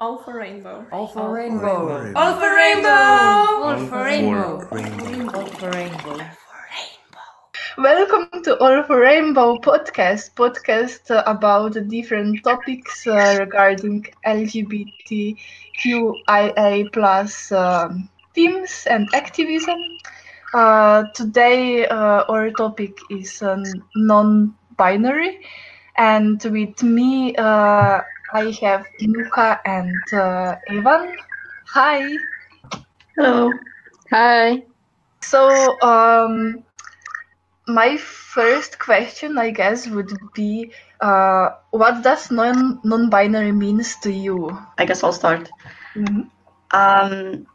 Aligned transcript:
All 0.00 0.18
for 0.18 0.36
rainbow. 0.38 0.86
All 0.92 1.08
for 1.08 1.34
rainbow. 1.34 2.12
All 2.14 2.34
for 2.38 2.54
rainbow. 2.54 2.88
All 2.88 3.78
for 3.86 4.04
rainbow. 4.04 4.68
rainbow. 4.70 5.38
All 5.40 5.46
for 5.46 5.70
rainbow. 5.72 6.18
Welcome 7.76 8.42
to 8.44 8.56
All 8.60 8.84
for 8.84 9.00
Rainbow 9.00 9.58
podcast, 9.58 10.34
podcast 10.34 11.10
uh, 11.10 11.24
about 11.26 11.76
different 11.88 12.44
topics 12.44 13.08
uh, 13.08 13.38
regarding 13.40 14.06
LGBTQIA 14.24 15.36
plus 16.92 17.50
um, 17.50 18.08
themes 18.36 18.86
and 18.88 19.08
activism. 19.14 19.80
Uh, 20.54 21.06
today, 21.12 21.88
uh, 21.88 22.22
our 22.28 22.52
topic 22.52 22.96
is 23.10 23.42
uh, 23.42 23.60
non-binary, 23.96 25.40
and 25.96 26.40
with 26.44 26.82
me, 26.84 27.34
uh, 27.34 28.00
I 28.32 28.56
have 28.62 28.86
Nuka 29.00 29.60
and 29.64 30.02
uh, 30.12 30.56
Evan. 30.68 31.16
Hi. 31.68 32.18
Hello. 33.16 33.58
Hi. 34.10 34.64
So, 35.22 35.80
um, 35.82 36.64
my 37.66 37.96
first 37.96 38.78
question, 38.78 39.38
I 39.38 39.50
guess, 39.50 39.86
would 39.86 40.12
be, 40.34 40.72
uh, 41.00 41.50
what 41.70 42.02
does 42.02 42.30
non 42.30 42.80
non-binary 42.84 43.52
means 43.52 43.96
to 44.02 44.12
you? 44.12 44.56
I 44.78 44.84
guess 44.84 45.02
I'll 45.02 45.12
start. 45.12 45.50
Mhm. 45.96 46.30
Um, 46.72 47.46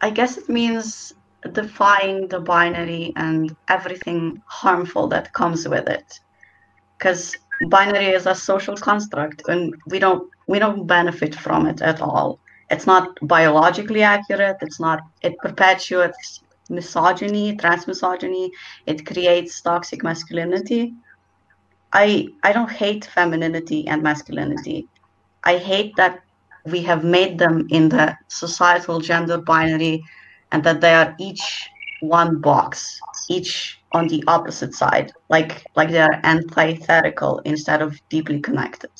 I 0.00 0.10
guess 0.10 0.36
it 0.38 0.48
means 0.48 1.12
defying 1.52 2.28
the 2.28 2.40
binary 2.40 3.12
and 3.16 3.54
everything 3.68 4.42
harmful 4.46 5.08
that 5.08 5.32
comes 5.32 5.68
with 5.68 5.88
it. 5.88 6.20
Because 6.98 7.36
binary 7.68 8.06
is 8.08 8.26
a 8.26 8.34
social 8.34 8.76
construct, 8.76 9.42
and 9.48 9.74
we 9.86 9.98
don't 9.98 10.30
we 10.46 10.58
don't 10.58 10.86
benefit 10.86 11.34
from 11.34 11.66
it 11.66 11.82
at 11.82 12.00
all. 12.00 12.38
It's 12.70 12.86
not 12.86 13.16
biologically 13.22 14.02
accurate. 14.02 14.58
It's 14.60 14.80
not. 14.80 15.00
It 15.22 15.38
perpetuates 15.38 16.42
misogyny, 16.68 17.56
transmisogyny. 17.56 18.50
It 18.86 19.06
creates 19.06 19.60
toxic 19.60 20.02
masculinity. 20.02 20.94
I 21.92 22.28
I 22.42 22.52
don't 22.52 22.70
hate 22.70 23.04
femininity 23.04 23.86
and 23.86 24.02
masculinity. 24.02 24.88
I 25.44 25.58
hate 25.58 25.94
that 25.96 26.22
we 26.64 26.82
have 26.82 27.04
made 27.04 27.38
them 27.38 27.66
in 27.70 27.88
the 27.88 28.16
societal 28.28 29.00
gender 29.00 29.38
binary 29.38 30.02
and 30.52 30.64
that 30.64 30.80
they 30.80 30.94
are 30.94 31.14
each 31.18 31.68
one 32.00 32.40
box, 32.40 32.98
each 33.28 33.80
on 33.96 34.08
the 34.08 34.22
opposite 34.26 34.74
side, 34.74 35.12
like 35.30 35.64
like 35.74 35.90
they 35.90 36.04
are 36.08 36.20
antithetical 36.22 37.40
instead 37.44 37.80
of 37.80 37.98
deeply 38.10 38.40
connected. 38.40 38.90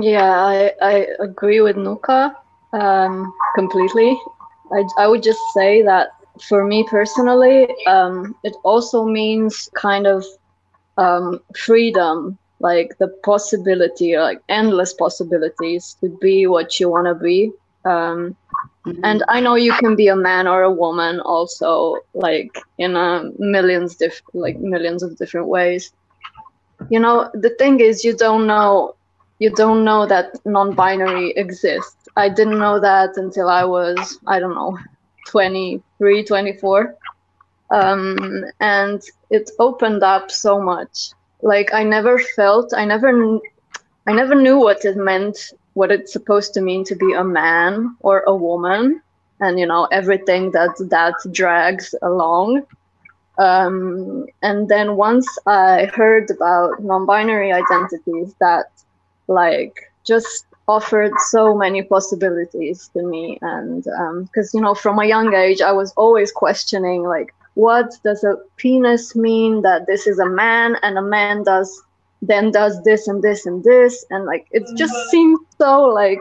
Yeah, 0.00 0.32
I, 0.52 0.72
I 0.80 1.06
agree 1.20 1.60
with 1.60 1.76
Nuka 1.76 2.34
um, 2.72 3.32
completely. 3.54 4.10
I, 4.72 4.80
I 4.98 5.06
would 5.08 5.22
just 5.22 5.44
say 5.54 5.82
that 5.82 6.08
for 6.48 6.64
me 6.64 6.86
personally, 6.88 7.68
um, 7.86 8.34
it 8.42 8.54
also 8.64 9.04
means 9.04 9.68
kind 9.76 10.06
of 10.06 10.24
um, 10.96 11.40
freedom, 11.56 12.38
like 12.60 12.90
the 12.98 13.08
possibility, 13.24 14.16
like 14.16 14.40
endless 14.48 14.92
possibilities 14.94 15.96
to 16.00 16.08
be 16.20 16.46
what 16.46 16.80
you 16.80 16.88
want 16.88 17.06
to 17.06 17.14
be. 17.14 17.50
Um, 17.84 18.36
And 19.02 19.22
I 19.28 19.40
know 19.40 19.54
you 19.54 19.72
can 19.74 19.94
be 19.96 20.08
a 20.08 20.16
man 20.16 20.46
or 20.46 20.62
a 20.62 20.70
woman 20.72 21.20
also, 21.20 21.96
like 22.14 22.50
in 22.78 22.96
a 22.96 23.30
millions 23.38 23.96
diff- 23.96 24.22
like 24.34 24.58
millions 24.58 25.02
of 25.02 25.16
different 25.16 25.48
ways. 25.48 25.92
You 26.88 27.00
know, 27.00 27.30
the 27.34 27.50
thing 27.58 27.80
is, 27.80 28.04
you 28.04 28.16
don't 28.16 28.46
know, 28.46 28.94
you 29.38 29.50
don't 29.50 29.84
know 29.84 30.06
that 30.06 30.32
non-binary 30.44 31.32
exists. 31.36 32.08
I 32.16 32.28
didn't 32.28 32.58
know 32.58 32.80
that 32.80 33.10
until 33.16 33.48
I 33.48 33.64
was, 33.64 34.18
I 34.26 34.38
don't 34.40 34.54
know, 34.54 34.76
23, 35.28 36.24
24. 36.24 36.94
Um, 37.70 38.44
and 38.60 39.00
it 39.30 39.50
opened 39.58 40.02
up 40.02 40.30
so 40.30 40.60
much. 40.60 41.10
Like 41.42 41.72
I 41.74 41.82
never 41.84 42.18
felt, 42.36 42.72
I 42.74 42.84
never, 42.84 43.10
I 44.06 44.12
never 44.12 44.34
knew 44.34 44.58
what 44.58 44.84
it 44.84 44.96
meant, 44.96 45.36
what 45.74 45.90
it's 45.90 46.12
supposed 46.12 46.54
to 46.54 46.60
mean 46.60 46.84
to 46.84 46.94
be 46.94 47.12
a 47.12 47.24
man 47.24 47.96
or 48.00 48.20
a 48.26 48.34
woman, 48.34 49.02
and 49.40 49.58
you 49.58 49.66
know 49.66 49.86
everything 49.92 50.50
that 50.52 50.74
that 50.90 51.14
drags 51.32 51.94
along. 52.02 52.62
Um, 53.38 54.26
and 54.42 54.68
then 54.68 54.96
once 54.96 55.26
I 55.46 55.90
heard 55.94 56.30
about 56.30 56.82
non-binary 56.82 57.52
identities, 57.52 58.34
that 58.40 58.66
like 59.26 59.92
just 60.04 60.46
offered 60.68 61.12
so 61.30 61.54
many 61.54 61.82
possibilities 61.82 62.90
to 62.94 63.02
me, 63.02 63.38
and 63.42 63.84
because 64.24 64.54
you 64.54 64.60
know 64.60 64.74
from 64.74 64.98
a 64.98 65.06
young 65.06 65.34
age 65.34 65.60
I 65.60 65.72
was 65.72 65.92
always 65.96 66.30
questioning 66.32 67.02
like 67.02 67.34
what 67.54 67.90
does 68.02 68.24
a 68.24 68.36
penis 68.56 69.14
mean 69.14 69.62
that 69.62 69.86
this 69.86 70.06
is 70.06 70.18
a 70.18 70.28
man 70.28 70.76
and 70.82 70.98
a 70.98 71.02
man 71.02 71.44
does 71.44 71.82
then 72.26 72.50
does 72.50 72.82
this 72.84 73.08
and 73.08 73.22
this 73.22 73.46
and 73.46 73.62
this 73.64 74.04
and 74.10 74.24
like 74.24 74.46
it 74.50 74.64
just 74.76 74.94
seemed 75.10 75.38
so 75.58 75.82
like 75.82 76.20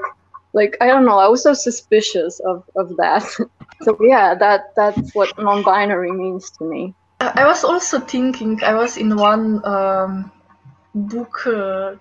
like 0.53 0.77
i 0.81 0.87
don't 0.87 1.05
know 1.05 1.19
i 1.19 1.27
was 1.27 1.43
so 1.43 1.53
suspicious 1.53 2.39
of 2.41 2.63
of 2.75 2.95
that. 2.97 3.25
So 3.81 3.97
yeah 3.99 4.33
that 4.35 4.71
that's 4.77 5.13
what 5.13 5.37
non-binary 5.37 6.11
means 6.11 6.49
to 6.57 6.63
me. 6.63 6.93
I 7.19 7.43
I 7.43 7.45
was 7.45 7.63
also 7.63 7.99
thinking, 7.99 8.63
I 8.63 8.73
was 8.73 8.97
in 8.97 9.15
one 9.15 9.59
um, 9.65 10.31
book 10.95 11.47
uh, 11.47 11.95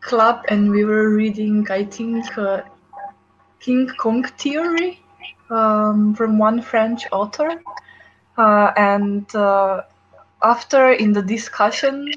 club 0.00 0.44
and 0.48 0.70
we 0.70 0.84
were 0.84 1.10
reading, 1.10 1.66
I 1.70 1.84
think, 1.84 2.36
uh, 2.38 2.62
King 3.60 3.88
Kong 3.98 4.24
Theory 4.38 5.00
um, 5.50 6.14
from 6.14 6.38
one 6.38 6.60
French 6.60 7.06
author. 7.10 7.62
Uh, 8.36 8.72
and 8.76 9.34
uh, 9.34 9.82
after, 10.42 10.92
in 10.92 11.12
the 11.12 11.22
discussion, 11.22 12.10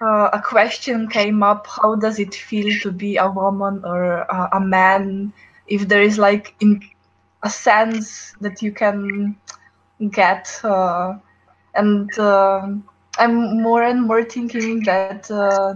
uh, 0.00 0.28
a 0.32 0.40
question 0.40 1.08
came 1.08 1.42
up 1.42 1.66
how 1.66 1.94
does 1.96 2.18
it 2.18 2.34
feel 2.34 2.76
to 2.80 2.90
be 2.92 3.16
a 3.16 3.28
woman 3.30 3.82
or 3.84 4.30
uh, 4.32 4.48
a 4.52 4.60
man? 4.60 5.32
If 5.66 5.88
there 5.88 6.02
is 6.02 6.18
like 6.18 6.54
in 6.60 6.80
a 7.42 7.50
sense 7.50 8.34
that 8.40 8.62
you 8.62 8.72
can 8.72 9.36
get. 10.10 10.48
Uh, 10.64 11.14
and 11.74 12.10
uh, 12.18 12.66
I'm 13.18 13.62
more 13.62 13.82
and 13.82 14.06
more 14.06 14.24
thinking 14.24 14.82
that 14.84 15.30
uh, 15.30 15.74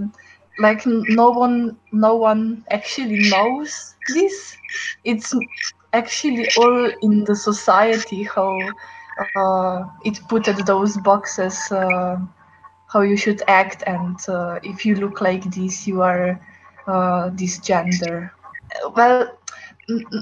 like 0.59 0.83
no 0.87 1.31
one 1.31 1.77
no 1.93 2.17
one 2.17 2.65
actually 2.71 3.21
knows 3.21 3.95
this. 4.09 4.59
It's 5.05 5.35
actually 5.93 6.49
all 6.56 6.91
in 7.03 7.25
the 7.25 7.37
society 7.37 8.25
how 8.25 8.75
uh, 9.21 9.85
it 10.05 10.21
put 10.29 10.49
at 10.49 10.67
those 10.67 10.97
boxes 10.97 11.73
how 12.88 13.00
you 13.00 13.16
should 13.16 13.43
act 13.49 13.82
and 13.87 14.19
uh, 14.28 14.59
if 14.62 14.84
you 14.84 14.94
look 14.97 15.21
like 15.21 15.44
this 15.50 15.87
you 15.87 16.03
are 16.03 16.41
uh, 16.87 17.31
this 17.34 17.59
gender. 17.60 18.32
Well, 18.97 19.28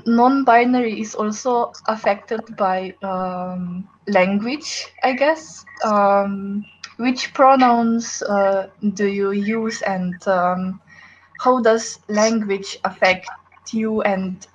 non-binary 0.07 1.01
is 1.01 1.15
also 1.15 1.73
affected 1.87 2.57
by 2.57 2.95
um, 3.03 3.89
language, 4.07 4.93
I 5.03 5.13
guess. 5.15 5.67
Um, 5.85 6.67
which 6.97 7.33
pronouns 7.35 8.23
uh, 8.23 8.69
do 8.95 9.07
you 9.07 9.33
use, 9.33 9.83
and 9.83 10.27
um, 10.29 10.81
how 11.39 11.61
does 11.61 12.01
language 12.09 12.79
affect 12.85 13.31
you? 13.73 14.03
And 14.03 14.47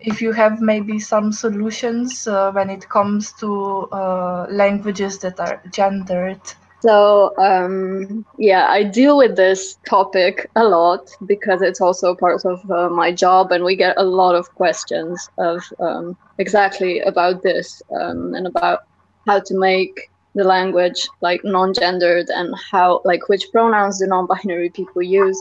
if 0.00 0.20
you 0.22 0.32
have 0.32 0.60
maybe 0.60 0.98
some 0.98 1.32
solutions 1.32 2.26
uh, 2.26 2.50
when 2.52 2.70
it 2.70 2.88
comes 2.88 3.32
to 3.32 3.88
uh, 3.92 4.46
languages 4.50 5.18
that 5.20 5.40
are 5.40 5.62
gendered. 5.70 6.40
So 6.84 7.32
um, 7.38 8.24
yeah 8.38 8.66
i 8.68 8.82
deal 8.84 9.16
with 9.18 9.36
this 9.36 9.76
topic 9.88 10.46
a 10.56 10.64
lot 10.64 11.00
because 11.26 11.62
it's 11.62 11.80
also 11.80 12.14
part 12.14 12.40
of 12.44 12.58
uh, 12.70 12.88
my 12.90 13.12
job 13.12 13.50
and 13.52 13.64
we 13.64 13.76
get 13.76 13.94
a 13.98 14.04
lot 14.04 14.34
of 14.34 14.46
questions 14.54 15.28
of 15.38 15.62
um, 15.80 16.16
exactly 16.38 17.00
about 17.00 17.42
this 17.42 17.82
um, 18.00 18.34
and 18.34 18.46
about 18.46 18.78
how 19.26 19.40
to 19.40 19.58
make 19.58 19.94
the 20.34 20.44
language 20.44 21.10
like 21.20 21.40
non-gendered 21.44 22.26
and 22.30 22.54
how 22.72 23.00
like 23.04 23.28
which 23.28 23.44
pronouns 23.52 23.98
do 23.98 24.06
non-binary 24.06 24.70
people 24.70 25.02
use 25.02 25.40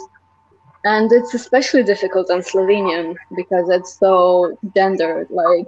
and 0.86 1.12
it's 1.12 1.34
especially 1.34 1.84
difficult 1.84 2.30
in 2.32 2.40
slovenian 2.40 3.16
because 3.36 3.68
it's 3.70 3.98
so 4.00 4.56
gendered 4.76 5.28
like 5.30 5.68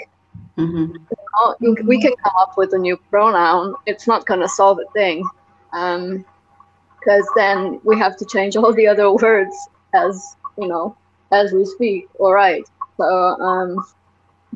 Mhm. 0.57 1.07
oh, 1.37 1.55
you- 1.59 1.77
we 1.87 1.99
can 1.99 2.13
come 2.23 2.33
up 2.41 2.51
with 2.57 2.73
a 2.73 2.77
new 2.77 2.97
pronoun 3.09 3.75
it's 3.85 4.07
not 4.07 4.25
going 4.25 4.39
to 4.41 4.47
solve 4.49 4.77
a 4.79 4.89
thing 4.99 5.23
because 5.75 7.27
then 7.35 7.79
we 7.83 7.97
have 7.97 8.15
to 8.17 8.25
change 8.25 8.55
all 8.55 8.73
the 8.73 8.87
other 8.87 9.11
words 9.11 9.55
as 9.93 10.35
you 10.57 10.67
know 10.67 10.95
as 11.31 11.51
we 11.51 11.65
speak 11.65 12.07
all 12.19 12.33
right. 12.33 12.63
So 12.97 13.05
um, 13.05 13.85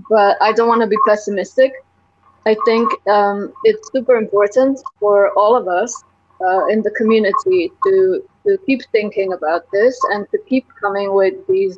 but 0.09 0.37
i 0.41 0.53
don't 0.53 0.67
want 0.69 0.81
to 0.81 0.87
be 0.87 0.97
pessimistic. 1.05 1.73
I 2.45 2.55
think 2.65 2.89
um, 3.07 3.53
it's 3.65 3.91
super 3.91 4.15
important 4.15 4.79
for 4.99 5.31
all 5.37 5.55
of 5.55 5.67
us 5.67 5.91
uh, 6.41 6.67
in 6.67 6.81
the 6.81 6.91
community 6.91 7.71
to 7.83 8.23
to 8.45 8.57
keep 8.65 8.81
thinking 8.91 9.33
about 9.33 9.69
this 9.71 9.99
and 10.11 10.25
to 10.31 10.37
keep 10.47 10.65
coming 10.81 11.13
with 11.13 11.35
these 11.47 11.77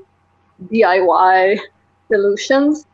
diy 0.72 1.60
solutions. 2.12 2.86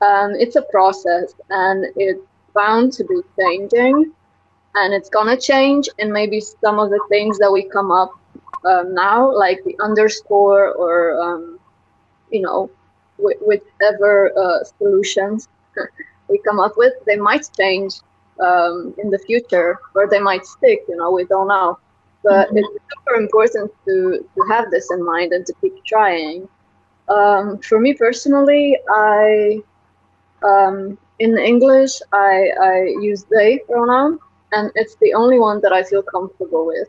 Um, 0.00 0.30
it's 0.38 0.56
a 0.56 0.62
process 0.62 1.34
and 1.50 1.86
it's 1.96 2.22
bound 2.54 2.92
to 2.94 3.04
be 3.04 3.20
changing 3.38 4.12
and 4.76 4.94
it's 4.94 5.10
gonna 5.10 5.38
change 5.38 5.88
and 5.98 6.12
maybe 6.12 6.40
some 6.40 6.78
of 6.80 6.90
the 6.90 7.00
things 7.10 7.38
that 7.38 7.52
we 7.52 7.68
come 7.72 7.92
up 7.92 8.10
um, 8.66 8.94
now 8.94 9.30
like 9.36 9.58
the 9.66 9.76
underscore 9.82 10.72
or 10.74 11.20
um, 11.22 11.58
you 12.30 12.40
know 12.42 12.70
wh- 13.18 13.40
whichever 13.46 14.30
uh, 14.38 14.64
solutions 14.78 15.48
we 16.28 16.40
come 16.48 16.60
up 16.60 16.72
with 16.76 16.92
they 17.06 17.16
might 17.16 17.44
change 17.58 17.92
um, 18.44 18.94
in 18.98 19.10
the 19.10 19.18
future 19.26 19.78
or 19.94 20.08
they 20.10 20.20
might 20.20 20.44
stick 20.44 20.80
you 20.88 20.96
know 20.96 21.10
we 21.12 21.24
don't 21.26 21.48
know. 21.48 21.76
But 22.24 22.48
Mhm. 22.50 22.56
it's 22.56 22.68
super 22.90 23.20
important 23.20 23.70
to, 23.88 24.18
to 24.36 24.40
have 24.50 24.70
this 24.70 24.90
in 24.90 25.04
mind 25.04 25.32
and 25.32 25.46
to 25.46 25.54
keep 25.62 25.74
trying. 25.86 26.48
Um, 27.08 27.58
for 27.68 27.80
me 27.80 27.94
personally 27.94 28.76
i 28.94 29.58
um, 30.44 30.98
in 31.18 31.36
english 31.38 31.92
I, 32.12 32.50
I 32.70 32.74
use 33.08 33.24
they 33.30 33.60
pronoun 33.70 34.18
and 34.52 34.70
it's 34.74 34.96
the 35.00 35.12
only 35.14 35.38
one 35.38 35.60
that 35.62 35.72
i 35.72 35.82
feel 35.82 36.02
comfortable 36.02 36.66
with. 36.66 36.88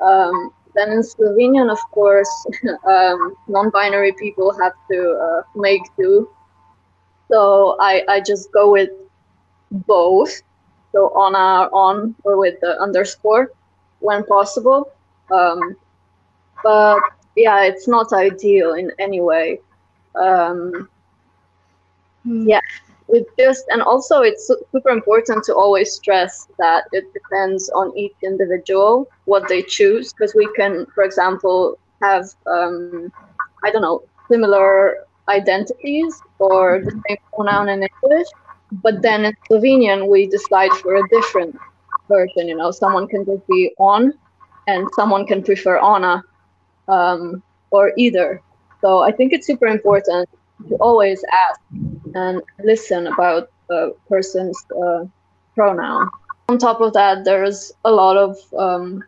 Um, 0.00 0.50
then 0.74 0.90
in 0.92 1.00
slovenian 1.02 1.70
of 1.70 1.78
course 1.92 2.32
um, 2.86 3.34
non-binary 3.48 4.12
people 4.18 4.52
have 4.60 4.72
to 4.90 4.98
uh, 5.26 5.42
make 5.56 5.82
do. 5.98 6.28
So 7.30 7.76
I, 7.80 8.02
I 8.08 8.20
just 8.20 8.52
go 8.52 8.70
with 8.72 8.90
both. 9.70 10.32
So 10.92 11.08
on 11.14 11.34
our 11.34 11.68
on 11.72 12.14
or 12.24 12.38
with 12.38 12.54
the 12.60 12.80
underscore 12.80 13.50
when 14.00 14.24
possible. 14.24 14.90
Um, 15.30 15.76
but 16.62 17.00
yeah 17.36 17.64
it's 17.64 17.88
not 17.88 18.12
ideal 18.12 18.74
in 18.74 18.90
any 18.98 19.20
way. 19.20 19.60
Um, 20.20 20.88
Mm. 22.26 22.46
Yeah. 22.48 22.60
Just 23.20 23.64
and 23.68 23.82
also 23.82 24.20
it's 24.22 24.46
super 24.48 24.90
important 24.90 25.44
to 25.44 25.54
always 25.54 25.92
stress 25.92 26.48
that 26.58 26.84
it 26.92 27.04
depends 27.12 27.68
on 27.70 27.96
each 27.96 28.14
individual 28.22 29.06
what 29.24 29.46
they 29.48 29.62
choose 29.62 30.12
because 30.12 30.34
we 30.34 30.48
can 30.56 30.86
for 30.94 31.04
example 31.04 31.78
have 32.02 32.24
um, 32.46 33.12
i 33.64 33.70
don't 33.70 33.82
know 33.82 34.02
similar 34.30 34.96
identities 35.28 36.20
or 36.38 36.80
the 36.84 36.90
same 37.08 37.16
pronoun 37.34 37.68
in 37.68 37.82
english 37.82 38.26
but 38.82 39.02
then 39.02 39.24
in 39.24 39.34
slovenian 39.50 40.08
we 40.08 40.26
decide 40.26 40.72
for 40.82 40.96
a 40.96 41.08
different 41.08 41.54
version 42.08 42.48
you 42.48 42.56
know 42.56 42.70
someone 42.70 43.06
can 43.06 43.24
just 43.24 43.46
be 43.46 43.72
on 43.78 44.12
and 44.66 44.88
someone 44.94 45.26
can 45.26 45.42
prefer 45.42 45.78
ona 45.78 46.22
um, 46.88 47.42
or 47.70 47.92
either. 47.96 48.40
So 48.80 49.00
i 49.00 49.12
think 49.12 49.32
it's 49.32 49.46
super 49.46 49.66
important 49.66 50.28
to 50.68 50.74
always 50.76 51.24
ask 51.32 51.60
and 52.16 52.42
listen 52.62 53.06
about 53.06 53.50
a 53.70 53.90
person's 54.08 54.58
uh, 54.84 55.04
pronoun. 55.54 56.08
On 56.48 56.58
top 56.58 56.80
of 56.80 56.92
that, 56.92 57.24
there's 57.24 57.72
a 57.84 57.90
lot 57.90 58.16
of 58.16 58.36
um, 58.58 59.02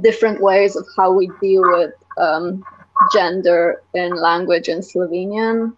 different 0.00 0.40
ways 0.40 0.76
of 0.76 0.86
how 0.96 1.12
we 1.12 1.30
deal 1.40 1.62
with 1.62 1.92
um, 2.18 2.64
gender 3.12 3.82
in 3.94 4.14
language 4.14 4.68
in 4.68 4.80
Slovenian, 4.80 5.74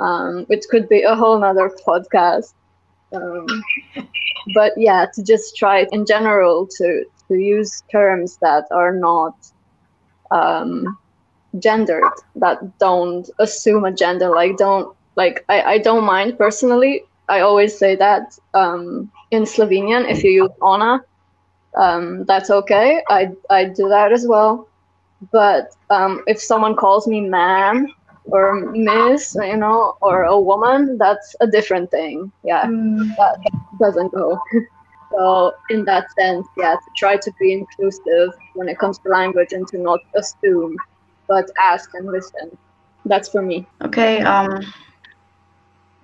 um, 0.00 0.44
which 0.46 0.64
could 0.70 0.88
be 0.88 1.02
a 1.02 1.14
whole 1.14 1.38
nother 1.38 1.70
podcast. 1.86 2.54
Um, 3.12 3.46
but 4.54 4.72
yeah, 4.76 5.06
to 5.14 5.22
just 5.22 5.56
try 5.56 5.86
in 5.92 6.06
general 6.06 6.66
to, 6.78 7.04
to 7.28 7.34
use 7.34 7.82
terms 7.90 8.38
that 8.40 8.64
are 8.70 8.94
not 8.94 9.36
um, 10.30 10.98
gendered, 11.58 12.10
that 12.36 12.78
don't 12.78 13.28
assume 13.38 13.84
a 13.84 13.92
gender, 13.92 14.30
like 14.30 14.56
don't 14.56 14.96
like 15.16 15.44
I, 15.48 15.62
I 15.62 15.78
don't 15.78 16.04
mind 16.04 16.38
personally. 16.38 17.02
I 17.28 17.40
always 17.40 17.78
say 17.78 17.96
that 17.96 18.22
um, 18.54 19.10
in 19.30 19.42
Slovenian, 19.44 20.10
if 20.10 20.22
you 20.24 20.30
use 20.30 20.50
ona, 20.62 21.00
um, 21.78 22.24
that's 22.26 22.50
okay. 22.50 23.02
I 23.08 23.28
I 23.50 23.64
do 23.66 23.88
that 23.88 24.12
as 24.12 24.26
well. 24.28 24.68
But 25.32 25.66
um, 25.90 26.22
if 26.26 26.40
someone 26.40 26.76
calls 26.76 27.06
me 27.06 27.20
man 27.20 27.86
or 28.24 28.70
miss, 28.72 29.34
you 29.40 29.56
know, 29.56 29.94
or 30.00 30.22
a 30.24 30.40
woman, 30.40 30.96
that's 30.98 31.34
a 31.40 31.46
different 31.46 31.90
thing. 31.90 32.32
Yeah, 32.42 32.66
Mm. 32.66 33.16
that 33.18 33.38
doesn't 33.80 34.12
go. 34.12 34.38
so 35.12 35.52
in 35.70 35.84
that 35.84 36.06
sense, 36.18 36.46
yeah, 36.56 36.74
to 36.74 36.90
try 36.96 37.16
to 37.16 37.32
be 37.40 37.52
inclusive 37.52 38.30
when 38.54 38.68
it 38.68 38.78
comes 38.78 38.98
to 39.00 39.08
language 39.10 39.48
and 39.52 39.66
to 39.68 39.78
not 39.78 40.00
assume, 40.16 40.80
but 41.28 41.44
ask 41.62 41.88
and 41.94 42.06
listen. 42.10 42.56
That's 43.04 43.28
for 43.30 43.42
me. 43.42 43.68
Okay, 43.82 44.20
um, 44.20 44.60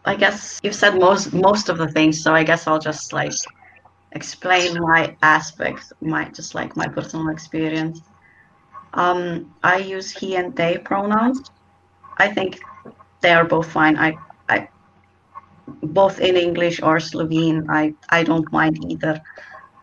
I 0.08 0.14
guess 0.16 0.58
you've 0.62 0.74
said 0.74 0.98
most 0.98 1.34
most 1.34 1.68
of 1.68 1.76
the 1.76 1.88
things, 1.88 2.22
so 2.22 2.34
I 2.34 2.42
guess 2.42 2.66
I'll 2.66 2.78
just 2.78 3.12
like 3.12 3.34
explain 4.12 4.80
my 4.80 5.14
aspects, 5.20 5.92
my 6.00 6.24
just 6.30 6.54
like 6.54 6.74
my 6.76 6.88
personal 6.88 7.28
experience. 7.28 8.00
Um, 8.94 9.54
I 9.62 9.76
use 9.76 10.10
he 10.10 10.36
and 10.36 10.56
they 10.56 10.78
pronouns. 10.78 11.50
I 12.16 12.28
think 12.32 12.58
they 13.20 13.32
are 13.32 13.44
both 13.44 13.70
fine. 13.70 13.98
I, 13.98 14.16
I, 14.48 14.68
both 15.82 16.20
in 16.20 16.36
English 16.36 16.80
or 16.80 17.00
Slovene, 17.00 17.66
I, 17.68 17.92
I 18.08 18.22
don't 18.22 18.50
mind 18.50 18.90
either. 18.90 19.20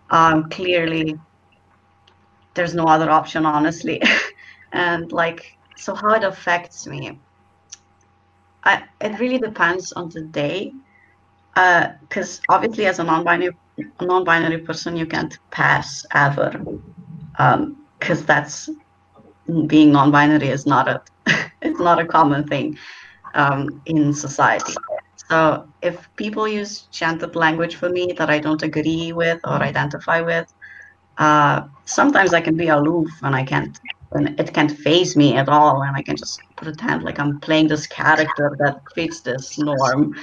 Um, 0.10 0.50
clearly, 0.50 1.20
there's 2.56 2.74
no 2.74 2.86
other 2.86 3.12
option, 3.12 3.46
honestly. 3.46 4.02
and 4.72 5.12
like, 5.12 5.56
so 5.78 5.94
how 5.94 6.16
it 6.16 6.24
affects 6.24 6.88
me. 6.88 7.20
I, 8.66 8.84
it 9.02 9.20
really 9.20 9.38
depends 9.38 9.92
on 9.94 10.10
the 10.10 10.22
day, 10.22 10.74
because 11.54 12.42
obviously, 12.50 12.86
as 12.86 13.00
a 13.00 13.04
non-binary 13.04 13.56
non-binary 14.02 14.60
person, 14.60 14.96
you 14.96 15.06
can't 15.06 15.38
pass 15.52 16.06
ever, 16.14 16.60
because 18.00 18.26
that's 18.26 18.70
being 19.68 19.92
non-binary 19.92 20.50
is 20.50 20.66
not 20.66 20.88
a 20.88 21.02
it's 21.62 21.80
not 21.80 22.00
a 22.00 22.06
common 22.06 22.48
thing 22.48 22.78
um, 23.34 23.82
in 23.86 24.14
society. 24.14 24.74
So 25.30 25.68
if 25.82 26.08
people 26.16 26.48
use 26.48 26.88
chanted 26.92 27.36
language 27.36 27.76
for 27.76 27.90
me 27.90 28.14
that 28.18 28.30
I 28.30 28.40
don't 28.40 28.62
agree 28.62 29.12
with 29.14 29.40
or 29.44 29.62
identify 29.62 30.22
with, 30.22 30.54
uh, 31.18 31.62
sometimes 31.86 32.34
I 32.34 32.42
can 32.42 32.56
be 32.56 32.68
aloof 32.68 33.10
and 33.24 33.36
I 33.36 33.44
can't, 33.44 33.78
and 34.14 34.40
it 34.40 34.54
can't 34.54 34.72
faze 34.72 35.16
me 35.16 35.36
at 35.36 35.50
all, 35.50 35.82
and 35.82 35.96
I 35.96 36.02
can 36.02 36.16
just 36.16 36.40
pretend 36.56 37.04
like 37.04 37.20
I'm 37.20 37.40
playing 37.40 37.68
this 37.68 37.88
character 37.88 38.56
that 38.60 38.82
fits 38.94 39.22
this 39.22 39.58
norm. 39.58 40.16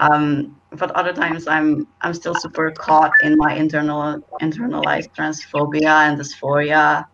Um, 0.00 0.56
but 0.72 0.90
other 0.92 1.12
times 1.12 1.46
I'm 1.46 1.86
I'm 2.00 2.14
still 2.14 2.34
super 2.34 2.70
caught 2.70 3.12
in 3.22 3.36
my 3.36 3.54
internal 3.54 4.20
internalized 4.40 5.10
transphobia 5.16 6.08
and 6.08 6.18
dysphoria, 6.18 7.04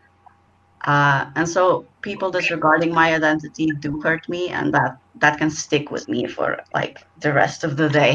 uh, 0.85 1.31
and 1.35 1.49
so 1.49 1.87
people 2.03 2.31
disregarding 2.31 2.93
my 2.93 3.15
identity 3.15 3.67
do 3.81 4.01
hurt 4.01 4.29
me, 4.29 4.49
and 4.49 4.73
that 4.75 4.99
that 5.17 5.39
can 5.39 5.51
stick 5.51 5.91
with 5.91 6.09
me 6.09 6.27
for 6.27 6.59
like 6.75 6.99
the 7.19 7.33
rest 7.33 7.65
of 7.65 7.77
the 7.77 7.89
day. 7.89 8.15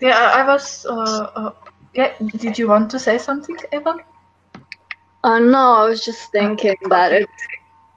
Yeah, 0.00 0.18
I 0.18 0.46
was. 0.46 0.86
Uh, 0.86 1.30
uh, 1.34 1.50
yeah, 1.94 2.12
did 2.36 2.58
you 2.58 2.68
want 2.68 2.90
to 2.90 2.98
say 2.98 3.18
something, 3.18 3.56
Eva? 3.72 3.96
Uh, 5.26 5.40
no, 5.40 5.74
I 5.74 5.84
was 5.90 6.04
just 6.04 6.32
thinking 6.32 6.76
that 6.90 7.12
it's 7.12 7.48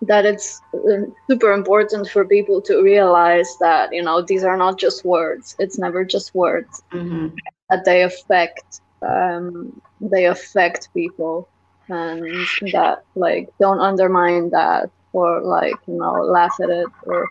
that 0.04 0.26
it's 0.26 0.62
uh, 0.76 1.06
super 1.30 1.54
important 1.54 2.10
for 2.10 2.26
people 2.26 2.62
to 2.64 2.82
realize 2.84 3.58
that 3.62 3.90
you 3.94 4.04
know 4.04 4.24
these 4.24 4.44
are 4.46 4.58
not 4.58 4.80
just 4.80 5.06
words. 5.06 5.56
It's 5.60 5.80
never 5.80 6.06
just 6.06 6.36
words. 6.36 6.84
hmm 6.92 7.28
That 7.70 7.86
they 7.86 8.04
affect 8.04 8.82
um, 9.08 9.82
they 10.02 10.26
affect 10.26 10.90
people, 10.96 11.50
and 11.90 12.50
that 12.74 13.00
like 13.16 13.50
don't 13.60 13.80
undermine 13.80 14.50
that 14.52 14.90
or 15.14 15.42
like 15.44 15.80
you 15.88 15.98
know 15.98 16.14
laugh 16.38 16.56
at 16.64 16.70
it 16.70 16.92
or 17.04 17.30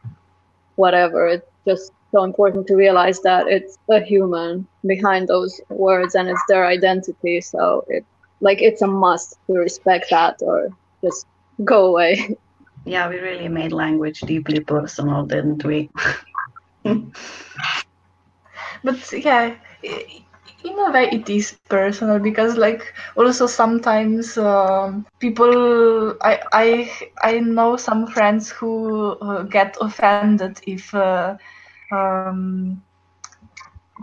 whatever. 0.77 1.29
It's 1.29 1.47
just 1.69 1.93
so 2.15 2.25
important 2.25 2.67
to 2.69 2.77
realize 2.77 3.21
that 3.23 3.47
it's 3.49 3.77
a 3.91 4.01
human 4.01 4.69
behind 4.87 5.29
those 5.29 5.61
words 5.71 6.15
and 6.15 6.29
it's 6.29 6.45
their 6.49 6.67
identity. 6.67 7.41
So 7.41 7.85
it 7.89 8.05
like 8.41 8.61
it's 8.63 8.83
a 8.83 8.87
must 8.87 9.37
to 9.47 9.55
respect 9.59 10.07
that 10.11 10.37
or 10.43 10.69
just 11.05 11.27
go 11.65 11.87
away. 11.87 12.37
Yeah, 12.85 13.09
we 13.09 13.19
really 13.19 13.49
made 13.49 13.73
language 13.73 14.21
deeply 14.21 14.61
personal, 14.61 15.25
didn't 15.25 15.65
we? 15.65 15.91
But 18.85 19.13
yeah, 19.13 19.55
in 19.83 20.79
a 20.79 20.91
way, 20.93 21.09
it 21.13 21.29
is 21.31 21.53
personal 21.59 22.19
because, 22.19 22.57
like, 22.57 22.83
also 23.17 23.47
sometimes 23.47 24.37
um, 24.39 25.07
people. 25.21 26.15
I 26.23 26.41
I 26.53 26.91
I 27.23 27.41
know 27.41 27.77
some 27.77 28.07
friends 28.07 28.51
who 28.51 29.13
uh, 29.21 29.43
get 29.45 29.77
offended 29.81 30.61
if 30.67 30.95
uh, 30.95 31.37
um, 31.93 32.83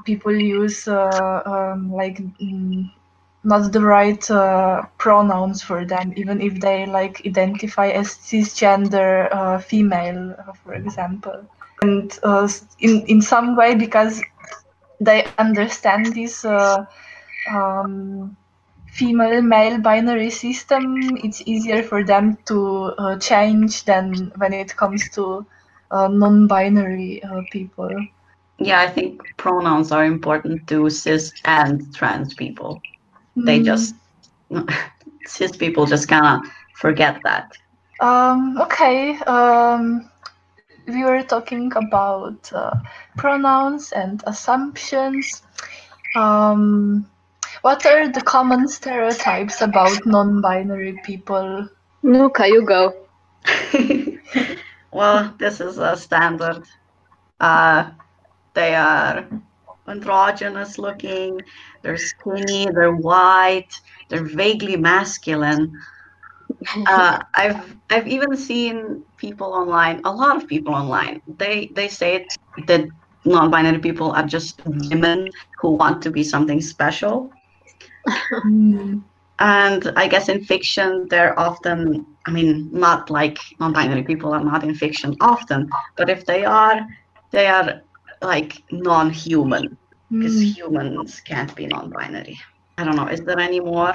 people 0.05 0.33
use 0.33 0.87
uh, 0.87 1.41
um, 1.45 1.91
like. 1.91 2.19
Not 3.45 3.71
the 3.73 3.81
right 3.81 4.29
uh, 4.31 4.83
pronouns 4.97 5.63
for 5.63 5.85
them, 5.85 6.13
even 6.17 6.41
if 6.41 6.59
they 6.61 6.85
like 6.87 7.21
identify 7.25 7.87
as 7.89 8.09
cisgender 8.09 9.29
uh, 9.33 9.59
female, 9.59 10.35
uh, 10.39 10.53
for 10.63 10.73
example. 10.75 11.39
and 11.81 12.19
uh, 12.23 12.47
in 12.79 13.03
in 13.13 13.21
some 13.21 13.55
way 13.55 13.75
because 13.75 14.21
they 15.09 15.25
understand 15.37 16.13
this 16.15 16.45
uh, 16.45 16.85
um, 17.55 18.35
female 18.87 19.41
male 19.41 19.77
binary 19.79 20.29
system 20.31 20.83
it's 21.25 21.41
easier 21.45 21.81
for 21.83 22.03
them 22.03 22.37
to 22.45 22.59
uh, 22.97 23.15
change 23.19 23.83
than 23.85 24.31
when 24.37 24.53
it 24.53 24.75
comes 24.77 25.09
to 25.15 25.45
non-binary 25.91 27.21
people 27.51 27.91
Yeah, 28.59 28.81
I 28.81 28.87
think 28.87 29.21
pronouns 29.37 29.91
are 29.91 30.05
important 30.05 30.67
to 30.67 30.89
cis 30.89 31.33
and 31.45 31.93
trans 31.95 32.33
people. 32.33 32.81
They 33.35 33.61
Mm. 33.61 33.63
just 33.63 33.95
cis 35.25 35.55
people 35.57 35.85
just 35.85 36.07
kind 36.07 36.25
of 36.25 36.51
forget 36.73 37.21
that. 37.23 37.51
Um, 37.99 38.57
okay. 38.61 39.17
Um, 39.25 40.09
we 40.87 41.03
were 41.03 41.23
talking 41.23 41.71
about 41.75 42.51
uh, 42.53 42.75
pronouns 43.17 43.91
and 43.91 44.21
assumptions. 44.25 45.41
Um, 46.15 47.05
what 47.61 47.85
are 47.85 48.07
the 48.11 48.21
common 48.21 48.67
stereotypes 48.67 49.61
about 49.61 50.05
non-binary 50.05 50.99
people? 51.03 51.67
Nuka, 52.03 52.47
you 52.47 52.65
go. 52.65 52.93
well, 54.91 55.33
this 55.37 55.59
is 55.61 55.77
a 55.77 55.95
standard. 55.95 56.63
Uh, 57.39 57.91
they 58.53 58.75
are 58.75 59.27
androgynous 59.87 60.77
looking, 60.77 61.39
they're 61.81 61.97
skinny, 61.97 62.67
they're 62.73 62.95
white, 62.95 63.71
they're 64.09 64.25
vaguely 64.25 64.75
masculine. 64.77 65.71
Uh, 66.85 67.19
I've 67.35 67.75
I've 67.89 68.07
even 68.07 68.35
seen 68.35 69.03
people 69.17 69.53
online, 69.53 70.01
a 70.05 70.11
lot 70.11 70.35
of 70.37 70.47
people 70.47 70.73
online. 70.73 71.21
They 71.27 71.71
they 71.75 71.87
say 71.87 72.27
that 72.67 72.85
non-binary 73.25 73.79
people 73.79 74.11
are 74.11 74.25
just 74.25 74.61
women 74.65 75.29
who 75.61 75.71
want 75.75 76.01
to 76.03 76.11
be 76.11 76.23
something 76.23 76.61
special. 76.61 77.31
Mm, 78.45 79.03
And 79.39 79.91
I 79.95 80.07
guess 80.07 80.29
in 80.29 80.43
fiction, 80.43 81.07
they're 81.09 81.37
often, 81.39 82.05
I 82.27 82.31
mean, 82.31 82.69
not 82.71 83.09
like 83.09 83.37
non 83.59 83.73
binary 83.73 84.03
people 84.03 84.33
are 84.33 84.43
not 84.43 84.63
in 84.63 84.73
fiction 84.75 85.15
often, 85.19 85.69
but 85.97 86.09
if 86.09 86.25
they 86.25 86.45
are, 86.45 86.79
they 87.31 87.47
are 87.47 87.81
like 88.21 88.63
non 88.71 89.09
human 89.09 89.77
because 90.09 90.35
mm. 90.35 90.55
humans 90.55 91.19
can't 91.21 91.53
be 91.55 91.67
non 91.67 91.89
binary. 91.89 92.39
I 92.77 92.83
don't 92.83 92.95
know. 92.95 93.07
Is 93.07 93.21
there 93.21 93.39
any 93.39 93.59
more? 93.59 93.93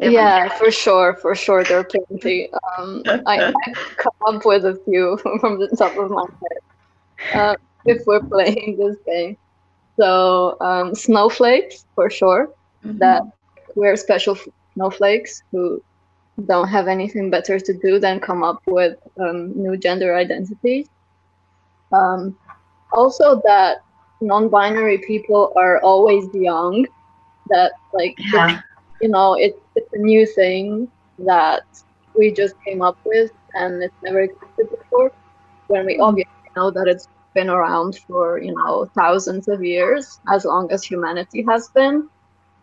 Even- 0.00 0.12
Yeah, 0.12 0.48
for 0.48 0.70
sure, 0.70 1.14
for 1.14 1.34
sure, 1.34 1.64
there 1.64 1.80
are 1.80 1.84
plenty. 1.84 2.50
Um, 2.78 3.02
I, 3.26 3.52
I 3.54 3.72
come 3.96 4.12
up 4.26 4.44
with 4.44 4.64
a 4.64 4.76
few 4.84 5.18
from 5.40 5.58
the 5.58 5.68
top 5.76 5.96
of 5.96 6.10
my 6.10 6.24
head 6.40 7.40
uh, 7.40 7.54
if 7.84 8.02
we're 8.06 8.22
playing 8.22 8.76
this 8.78 8.96
game. 9.06 9.36
So, 9.98 10.56
um, 10.60 10.94
snowflakes, 10.94 11.84
for 11.94 12.08
sure, 12.08 12.50
Mhm. 12.84 12.98
that 12.98 13.22
we're 13.74 13.96
special 13.96 14.36
snowflakes 14.74 15.42
who 15.52 15.82
don't 16.46 16.68
have 16.68 16.88
anything 16.88 17.30
better 17.30 17.58
to 17.60 17.72
do 17.74 17.98
than 17.98 18.20
come 18.20 18.42
up 18.42 18.60
with 18.66 18.96
um, 19.18 19.52
new 19.54 19.76
gender 19.76 20.16
identities. 20.16 20.88
Um, 21.92 22.36
also, 22.92 23.40
that 23.44 23.78
non-binary 24.20 24.98
people 25.06 25.52
are 25.56 25.80
always 25.80 26.26
young. 26.34 26.86
That 27.48 27.72
like 27.92 28.16
Yeah. 28.32 28.60
you 29.00 29.08
know, 29.08 29.34
it, 29.34 29.54
it's 29.76 29.92
a 29.92 29.98
new 29.98 30.26
thing 30.26 30.88
that 31.18 31.62
we 32.14 32.32
just 32.32 32.54
came 32.64 32.82
up 32.82 32.98
with 33.04 33.30
and 33.54 33.82
it's 33.82 33.94
never 34.02 34.20
existed 34.20 34.68
before. 34.70 35.12
When 35.68 35.86
we 35.86 35.98
obviously 35.98 36.50
know 36.56 36.70
that 36.70 36.86
it's 36.88 37.08
been 37.34 37.48
around 37.48 37.96
for, 38.06 38.38
you 38.38 38.54
know, 38.54 38.86
thousands 38.96 39.48
of 39.48 39.62
years, 39.62 40.20
as 40.28 40.44
long 40.44 40.70
as 40.72 40.82
humanity 40.84 41.44
has 41.48 41.68
been. 41.68 42.08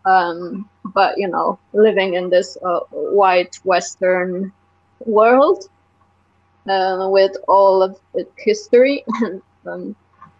Um, 0.04 0.68
but, 0.94 1.14
you 1.18 1.28
know, 1.28 1.58
living 1.72 2.14
in 2.14 2.30
this 2.30 2.56
uh, 2.64 2.80
white 2.90 3.58
Western 3.64 4.52
world 5.06 5.64
uh, 6.68 7.08
with 7.10 7.32
all 7.48 7.82
of 7.82 7.98
its 8.14 8.32
history 8.38 9.04
and 9.22 9.42
um, 9.66 9.96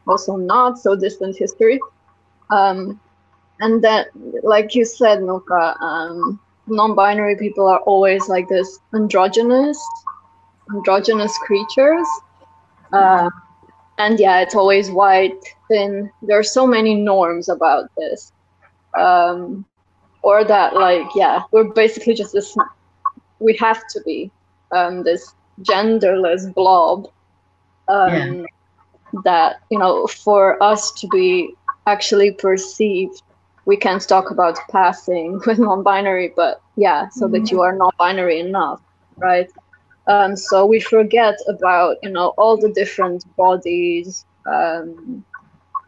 also 0.08 0.36
not 0.36 0.78
so 0.78 0.96
distant 0.96 1.36
history. 1.36 1.80
Um, 2.50 3.00
and 3.60 3.82
that 3.82 4.08
like 4.42 4.74
you 4.74 4.84
said 4.84 5.22
nuka 5.22 5.76
um, 5.80 6.40
non-binary 6.66 7.36
people 7.36 7.66
are 7.66 7.80
always 7.80 8.28
like 8.28 8.48
this 8.48 8.78
androgynous 8.94 9.78
androgynous 10.74 11.36
creatures. 11.38 12.06
Uh, 12.92 13.28
and 13.98 14.18
yeah 14.20 14.40
it's 14.40 14.54
always 14.54 14.90
white 14.90 15.42
thin. 15.68 16.10
There 16.22 16.38
are 16.38 16.44
so 16.44 16.66
many 16.66 16.94
norms 16.94 17.48
about 17.48 17.90
this. 17.96 18.32
Um, 18.98 19.64
or 20.22 20.44
that 20.44 20.74
like 20.74 21.06
yeah 21.14 21.42
we're 21.52 21.72
basically 21.72 22.14
just 22.14 22.32
this 22.32 22.56
we 23.38 23.56
have 23.56 23.86
to 23.88 24.00
be 24.02 24.30
um, 24.72 25.02
this 25.02 25.34
genderless 25.62 26.52
blob. 26.54 27.10
Um, 27.88 28.46
that 29.24 29.56
you 29.70 29.78
know 29.78 30.06
for 30.06 30.62
us 30.62 30.92
to 30.92 31.06
be 31.08 31.54
actually 31.86 32.32
perceived 32.32 33.22
we 33.64 33.76
can't 33.76 34.06
talk 34.08 34.30
about 34.30 34.58
passing 34.70 35.40
with 35.46 35.58
non-binary 35.58 36.32
but 36.36 36.60
yeah 36.76 37.08
so 37.08 37.28
that 37.28 37.50
you 37.50 37.60
are 37.60 37.74
non-binary 37.76 38.38
enough 38.40 38.80
right? 39.18 39.50
Um, 40.06 40.36
so 40.36 40.64
we 40.64 40.80
forget 40.80 41.36
about 41.48 41.96
you 42.02 42.10
know 42.10 42.34
all 42.38 42.56
the 42.56 42.70
different 42.70 43.24
bodies 43.36 44.24
um, 44.46 45.24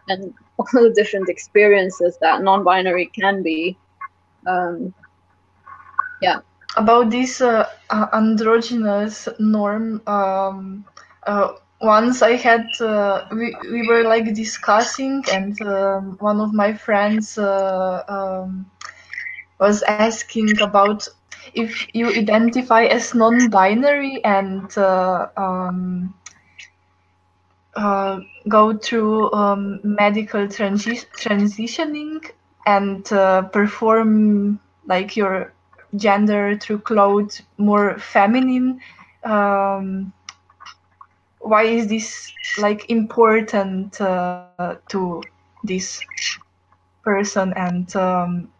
and 0.08 0.34
all 0.58 0.66
the 0.72 0.92
different 0.94 1.28
experiences 1.28 2.18
that 2.20 2.42
non-binary 2.42 3.06
can 3.14 3.42
be. 3.42 3.76
Um, 4.46 4.94
about 6.76 7.10
this 7.10 7.40
uh, 7.40 7.68
uh, 7.90 8.06
androgynous 8.12 9.28
norm 9.38 10.02
um, 10.06 10.84
uh, 11.26 11.52
once 11.80 12.22
i 12.22 12.32
had 12.36 12.66
uh, 12.80 13.24
we, 13.32 13.56
we 13.70 13.82
were 13.88 14.02
like 14.04 14.32
discussing 14.34 15.22
and 15.32 15.60
um, 15.62 16.16
one 16.20 16.40
of 16.40 16.52
my 16.52 16.72
friends 16.72 17.38
uh, 17.38 18.02
um, 18.08 18.66
was 19.58 19.82
asking 19.84 20.52
about 20.60 21.06
if 21.54 21.86
you 21.94 22.08
identify 22.08 22.82
as 22.84 23.14
non-binary 23.14 24.20
and 24.24 24.76
uh, 24.78 25.26
um, 25.36 26.14
uh, 27.76 28.18
go 28.48 28.76
through 28.76 29.32
um, 29.32 29.80
medical 29.82 30.46
transi- 30.46 31.06
transitioning 31.16 32.20
and 32.66 33.10
uh, 33.12 33.42
perform 33.42 34.58
like 34.86 35.16
your 35.16 35.52
gender 35.96 36.56
through 36.56 36.78
clothes 36.78 37.42
more 37.58 37.98
feminine 37.98 38.80
um, 39.24 40.12
why 41.50 41.64
is 41.78 41.88
this 41.98 42.38
like 42.64 42.90
important 43.00 44.00
uh, 44.02 44.48
to 44.88 45.22
this 45.62 46.06
person? 47.04 47.52
And 47.56 47.94
um, 47.96 48.52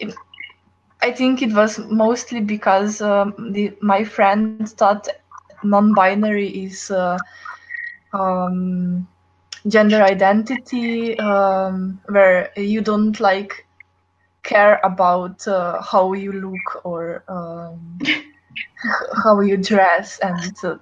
it, 0.00 0.14
i 1.02 1.10
think 1.12 1.42
it 1.42 1.52
was 1.54 1.78
mostly 1.90 2.40
because 2.40 3.00
um, 3.02 3.34
the, 3.52 3.76
my 3.82 4.04
friend 4.04 4.56
thought 4.56 4.90
non-binary 5.48 6.36
is 6.48 6.90
uh, 6.90 7.08
um, 8.12 9.06
gender 9.66 10.02
identity 10.02 11.18
um, 11.18 12.00
where 12.08 12.50
you 12.56 12.80
don't 12.80 13.20
like 13.20 13.66
care 14.42 14.80
about 14.84 15.46
uh, 15.48 15.80
how 15.82 16.12
you 16.12 16.32
look 16.32 16.84
or 16.84 17.24
um, 17.28 17.98
how 19.24 19.40
you 19.40 19.56
dress. 19.56 20.18
And 20.20 20.54
uh, 20.64 20.76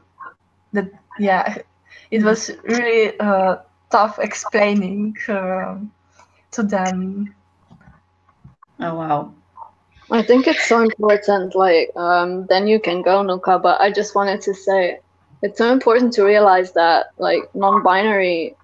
that 0.76 0.90
yeah 1.18 1.58
it 2.10 2.22
was 2.24 2.50
really 2.64 3.18
uh, 3.20 3.56
tough 3.90 4.18
explaining 4.20 5.14
um 5.28 5.92
to 6.52 6.62
them 6.62 7.34
Oh 8.80 8.94
wow. 8.96 9.34
I 10.12 10.22
think 10.22 10.46
it's 10.48 10.66
so 10.68 10.80
important. 10.82 11.54
Like, 11.54 11.90
um, 11.96 12.46
then 12.48 12.66
you 12.66 12.80
can 12.80 13.02
go, 13.02 13.22
Nuka. 13.22 13.58
But 13.58 13.80
I 13.80 13.90
just 13.90 14.14
wanted 14.14 14.40
to 14.42 14.54
say, 14.54 15.00
it's 15.42 15.58
so 15.58 15.72
important 15.72 16.12
to 16.14 16.24
realize 16.24 16.72
that, 16.74 17.06
like, 17.18 17.42
non-binary 17.54 18.56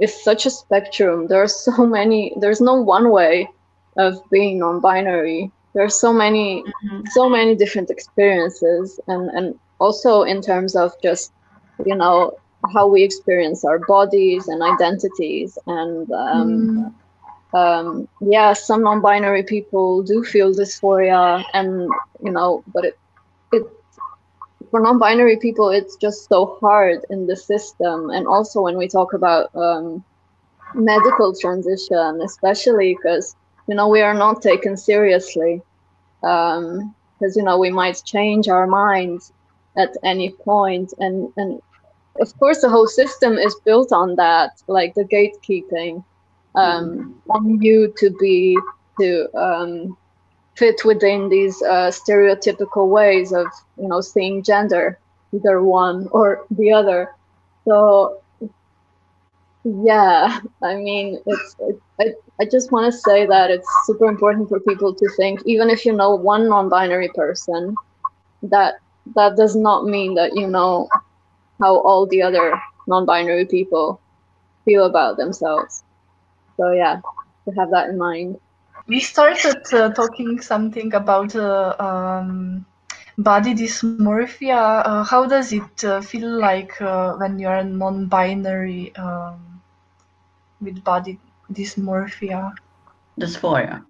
is 0.00 0.22
such 0.24 0.46
a 0.46 0.50
spectrum. 0.50 1.26
There 1.28 1.42
are 1.42 1.48
so 1.48 1.86
many. 1.86 2.34
There's 2.40 2.60
no 2.60 2.74
one 2.82 3.10
way 3.10 3.48
of 3.96 4.14
being 4.30 4.58
non-binary. 4.58 5.52
There 5.74 5.84
are 5.84 5.90
so 6.04 6.12
many, 6.12 6.66
Mhm. 6.84 7.02
so 7.06 7.28
many 7.28 7.54
different 7.56 7.90
experiences, 7.90 9.00
and 9.08 9.30
and 9.30 9.54
also 9.78 10.22
in 10.22 10.40
terms 10.42 10.74
of 10.76 10.92
just, 11.02 11.32
you 11.84 11.96
know, 11.96 12.32
how 12.74 12.86
we 12.88 13.02
experience 13.02 13.64
our 13.64 13.78
bodies 13.86 14.48
and 14.48 14.62
identities, 14.62 15.58
and 15.66 16.10
um, 16.12 16.70
Mm. 16.70 16.94
um, 17.54 18.06
yeah, 18.20 18.52
some 18.52 18.82
non-binary 18.82 19.42
people 19.44 20.02
do 20.02 20.22
feel 20.24 20.52
dysphoria, 20.52 21.42
and 21.52 21.88
you 22.22 22.32
know, 22.32 22.62
but 22.72 22.84
it, 22.84 22.94
it, 23.52 23.62
for 24.70 24.80
non-binary 24.80 25.36
people, 25.38 25.70
it's 25.70 25.96
just 25.96 26.28
so 26.28 26.56
hard 26.60 27.00
in 27.10 27.26
the 27.26 27.36
system, 27.36 28.10
and 28.10 28.26
also 28.26 28.60
when 28.62 28.76
we 28.76 28.88
talk 28.88 29.12
about 29.12 29.48
um, 29.54 30.04
medical 30.74 31.34
transition, 31.40 32.20
especially 32.24 32.94
because 32.96 33.34
you 33.68 33.74
know 33.74 33.88
we 33.88 34.00
are 34.02 34.14
not 34.14 34.42
taken 34.42 34.76
seriously, 34.76 35.62
because 36.20 37.34
you 37.36 37.42
know 37.42 37.58
we 37.58 37.70
might 37.70 38.00
change 38.04 38.48
our 38.48 38.66
minds 38.66 39.32
at 39.76 39.90
any 40.04 40.30
point, 40.44 40.92
and 40.98 41.28
and 41.36 41.60
of 42.20 42.38
course 42.38 42.60
the 42.60 42.68
whole 42.68 42.86
system 42.88 43.34
is 43.38 43.54
built 43.64 43.92
on 43.92 44.16
that, 44.16 44.50
like 44.68 44.94
the 44.94 45.04
gatekeeping 45.04 46.04
um, 46.54 47.20
on 47.30 47.60
you 47.62 47.92
to 47.98 48.10
be 48.18 48.58
to 49.00 49.28
um, 49.36 49.96
fit 50.56 50.84
within 50.84 51.28
these 51.28 51.60
uh, 51.62 51.90
stereotypical 51.90 52.88
ways 52.88 53.32
of 53.32 53.46
you 53.78 53.88
know 53.88 54.00
seeing 54.00 54.42
gender 54.42 54.98
either 55.34 55.62
one 55.62 56.08
or 56.12 56.46
the 56.50 56.72
other. 56.72 57.10
So 57.66 58.22
yeah 59.66 60.38
i 60.62 60.76
mean 60.76 61.20
it's 61.26 61.56
it, 61.58 61.76
I, 62.00 62.04
I 62.40 62.44
just 62.44 62.70
want 62.70 62.92
to 62.92 62.96
say 62.96 63.26
that 63.26 63.50
it's 63.50 63.68
super 63.84 64.06
important 64.06 64.48
for 64.48 64.60
people 64.60 64.94
to 64.94 65.08
think 65.16 65.40
even 65.44 65.70
if 65.70 65.84
you 65.84 65.92
know 65.92 66.14
one 66.14 66.48
non-binary 66.48 67.10
person 67.14 67.76
that 68.42 68.74
that 69.14 69.36
does 69.36 69.54
not 69.54 69.84
mean 69.84 70.14
that 70.14 70.36
you 70.36 70.46
know 70.46 70.88
how 71.60 71.78
all 71.80 72.06
the 72.06 72.22
other 72.22 72.60
non-binary 72.86 73.46
people 73.46 74.00
feel 74.64 74.84
about 74.84 75.16
themselves 75.16 75.84
so 76.56 76.72
yeah 76.72 77.00
to 77.44 77.52
have 77.52 77.70
that 77.70 77.88
in 77.88 77.98
mind 77.98 78.38
we 78.86 79.00
started 79.00 79.62
uh, 79.72 79.90
talking 79.92 80.40
something 80.40 80.94
about 80.94 81.34
uh, 81.34 81.74
um, 81.78 82.64
body 83.18 83.54
dysmorphia. 83.54 84.82
Uh, 84.84 85.02
how 85.02 85.26
does 85.26 85.52
it 85.52 85.84
uh, 85.84 86.00
feel 86.00 86.38
like 86.38 86.80
uh, 86.80 87.14
when 87.14 87.38
you're 87.38 87.64
non-binary 87.64 88.94
um, 88.96 89.60
with 90.60 90.82
body 90.84 91.18
dysmorphia? 91.52 92.52
Dysphoria. 93.18 93.84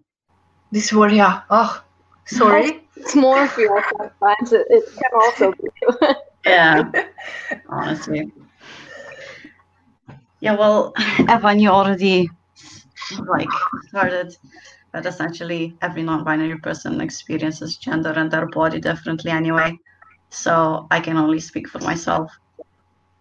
Dysphoria. 0.72 1.42
Oh, 1.50 1.82
sorry. 2.24 2.85
Dysmorphia 2.98 3.82
sometimes 3.98 4.52
it, 4.52 4.66
it 4.70 4.84
can 5.00 5.12
also 5.14 5.52
be 5.52 5.68
Yeah, 6.46 6.90
honestly. 7.68 8.32
Yeah, 10.40 10.56
well, 10.56 10.92
Evan, 11.28 11.58
you 11.58 11.70
already 11.70 12.28
like 13.28 13.48
started 13.88 14.34
that 14.92 15.06
essentially 15.06 15.76
every 15.82 16.02
non-binary 16.02 16.58
person 16.58 17.00
experiences 17.00 17.76
gender 17.76 18.10
and 18.10 18.30
their 18.30 18.46
body 18.46 18.80
differently 18.80 19.30
anyway. 19.30 19.76
So 20.30 20.86
I 20.90 21.00
can 21.00 21.16
only 21.16 21.40
speak 21.40 21.68
for 21.68 21.78
myself. 21.80 22.30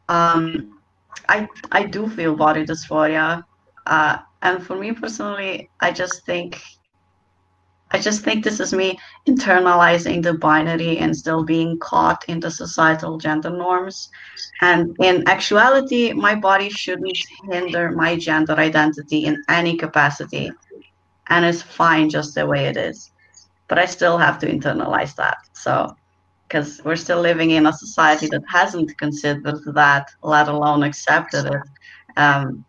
Um, 0.10 0.80
I 1.28 1.48
I 1.72 1.84
do 1.86 2.08
feel 2.10 2.36
body 2.36 2.66
dysphoria, 2.66 3.44
uh, 3.88 4.18
and 4.42 4.64
for 4.66 4.76
me 4.78 4.92
personally, 4.92 5.70
I 5.82 5.92
just 5.92 6.26
think 6.26 6.62
I 7.92 8.00
just 8.00 8.24
think 8.24 8.44
this 8.44 8.60
is 8.60 8.74
me 8.74 9.00
internalizing 9.28 10.24
the 10.24 10.34
binary 10.34 10.98
and 10.98 11.16
still 11.16 11.44
being 11.44 11.78
caught 11.80 12.26
in 12.28 12.40
the 12.40 12.52
societal 12.52 13.18
gender 13.18 13.52
norms. 13.52 14.10
And 14.62 14.96
in 15.00 15.28
actuality, 15.28 16.12
my 16.12 16.36
body 16.36 16.70
shouldn't 16.70 17.18
hinder 17.50 17.92
my 17.92 18.18
gender 18.18 18.54
identity 18.54 19.26
in 19.26 19.44
any 19.48 19.78
capacity 19.78 20.52
and 21.28 21.46
it's 21.46 21.62
fine 21.62 22.10
just 22.10 22.36
the 22.36 22.46
way 22.46 22.66
it 22.66 22.78
is. 22.78 23.12
But 23.68 23.80
I 23.80 23.86
still 23.86 24.18
have 24.18 24.40
to 24.40 24.48
internalize 24.48 25.16
that. 25.16 25.38
So, 25.54 25.96
because 26.48 26.82
we're 26.86 26.96
still 26.96 27.20
living 27.20 27.52
in 27.52 27.66
a 27.66 27.74
society 27.74 28.28
that 28.28 28.44
hasn't 28.48 28.96
considered 28.98 29.62
that, 29.74 30.10
let 30.22 30.48
alone 30.48 30.84
accepted 30.84 31.46
it. 31.48 31.62
Um, 32.18 32.64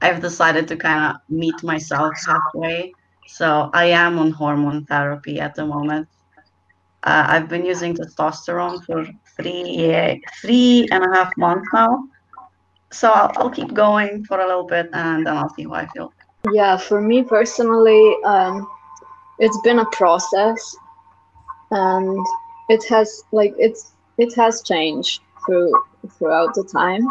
I've 0.00 0.22
decided 0.22 0.66
to 0.68 0.76
kind 0.76 1.14
of 1.14 1.20
meet 1.28 1.62
myself 1.62 2.14
halfway. 2.26 2.94
So 3.26 3.70
I 3.72 3.86
am 3.86 4.18
on 4.18 4.30
hormone 4.30 4.84
therapy 4.86 5.40
at 5.40 5.54
the 5.54 5.66
moment. 5.66 6.08
Uh, 7.04 7.24
I've 7.28 7.48
been 7.48 7.64
using 7.64 7.94
testosterone 7.94 8.84
for 8.84 9.04
three 9.36 10.22
three 10.40 10.86
and 10.92 11.04
a 11.04 11.16
half 11.16 11.36
months 11.36 11.68
now. 11.72 12.04
So 12.92 13.10
I'll, 13.10 13.32
I'll 13.36 13.50
keep 13.50 13.72
going 13.74 14.24
for 14.24 14.38
a 14.40 14.46
little 14.46 14.66
bit 14.66 14.90
and 14.92 15.26
then 15.26 15.36
I'll 15.36 15.48
see 15.54 15.64
how 15.64 15.74
I 15.74 15.86
feel. 15.86 16.12
Yeah, 16.52 16.76
for 16.76 17.00
me 17.00 17.22
personally, 17.22 18.16
um, 18.24 18.68
it's 19.38 19.60
been 19.62 19.78
a 19.78 19.86
process, 19.86 20.76
and 21.70 22.26
it 22.68 22.84
has 22.88 23.24
like 23.32 23.54
it's 23.58 23.92
it 24.18 24.34
has 24.34 24.62
changed 24.62 25.22
through 25.46 25.72
throughout 26.18 26.54
the 26.54 26.64
time. 26.64 27.06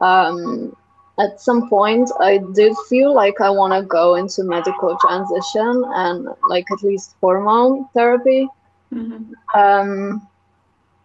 Um, 0.00 0.76
at 1.18 1.40
some 1.40 1.68
point, 1.68 2.10
I 2.20 2.38
did 2.54 2.74
feel 2.88 3.14
like 3.14 3.40
I 3.40 3.50
want 3.50 3.72
to 3.74 3.82
go 3.82 4.14
into 4.14 4.44
medical 4.44 4.96
transition 4.98 5.84
and 5.86 6.28
like 6.48 6.66
at 6.70 6.82
least 6.82 7.16
hormone 7.20 7.88
therapy. 7.94 8.48
Mm-hmm. 8.92 9.58
Um, 9.58 10.26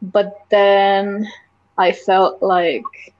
but 0.02 0.46
then 0.50 1.28
I 1.78 1.92
felt 1.92 2.42
like 2.42 3.14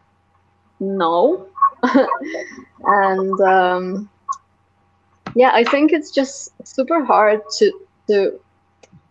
no, 0.80 1.48
and 2.84 3.42
um, 3.42 4.10
yeah 5.36 5.52
i 5.54 5.64
think 5.64 5.92
it's 5.92 6.12
just 6.12 6.52
super 6.66 7.04
hard 7.04 7.42
to 7.58 7.72
to 8.08 8.40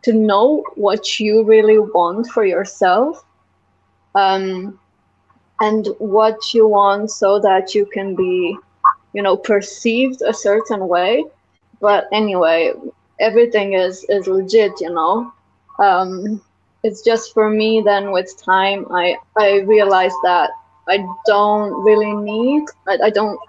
to 0.03 0.13
know 0.13 0.65
what 0.75 1.21
you 1.21 1.45
really 1.45 1.79
want 1.79 2.27
for 2.29 2.45
yourself 2.45 3.25
um, 4.15 4.79
and 5.63 5.89
what 5.99 6.55
you 6.55 6.69
want 6.69 7.11
so 7.11 7.41
that 7.41 7.75
you 7.75 7.87
can 7.87 8.17
be 8.17 8.59
you 9.15 9.23
know 9.23 9.37
perceived 9.37 10.23
a 10.23 10.35
certain 10.35 10.89
way. 10.89 11.25
But 11.81 12.09
anyway 12.13 12.75
everything 13.21 13.75
is 13.75 14.05
is 14.11 14.29
legit 14.29 14.81
you 14.81 14.91
know. 14.93 15.33
Um, 15.79 16.43
it's 16.85 17.03
just 17.03 17.33
for 17.35 17.51
me 17.51 17.83
then 17.85 18.13
with 18.13 18.31
time 18.45 18.87
i 18.93 19.17
i 19.39 19.61
realized 19.75 20.21
that 20.23 20.51
i 20.89 20.99
don't 21.27 21.73
really 21.83 22.13
need 22.15 22.65
i, 22.89 22.99
I 23.05 23.11
don't 23.11 23.41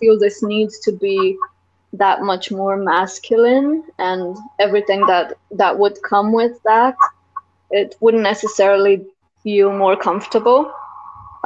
feel 0.00 0.18
this 0.18 0.42
need 0.42 0.70
to 0.84 0.92
be 0.92 1.38
that 1.94 2.22
much 2.22 2.50
more 2.52 2.76
masculine 2.76 3.84
and 3.98 4.36
everything 4.60 5.06
that 5.06 5.34
that 5.52 5.78
would 5.78 5.98
come 6.02 6.32
with 6.32 6.62
that. 6.64 6.96
It 7.70 7.96
wouldn't 8.00 8.22
necessarily 8.24 9.04
feel 9.42 9.72
more 9.72 9.96
comfortable 9.96 10.72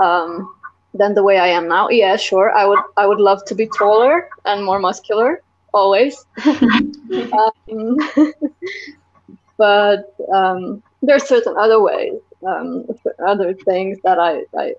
um, 0.02 0.54
than 0.94 1.14
the 1.14 1.22
way 1.22 1.38
I 1.38 1.48
am 1.48 1.68
now. 1.68 1.88
Yeah, 1.88 2.16
sure. 2.16 2.52
I 2.52 2.66
would 2.66 2.80
I 2.96 3.06
would 3.06 3.20
love 3.20 3.44
to 3.46 3.54
be 3.54 3.66
taller 3.66 4.28
and 4.44 4.64
more 4.64 4.78
muscular 4.78 5.42
always. 5.72 6.24
um, 6.46 7.96
but 9.58 10.14
um, 10.32 10.82
there 11.02 11.16
are 11.16 11.20
certain 11.34 11.56
other 11.58 11.80
ways, 11.80 12.20
um, 12.46 12.86
other 13.26 13.54
things 13.54 13.98
that 14.04 14.18
I, 14.18 14.44
I, 14.56 14.74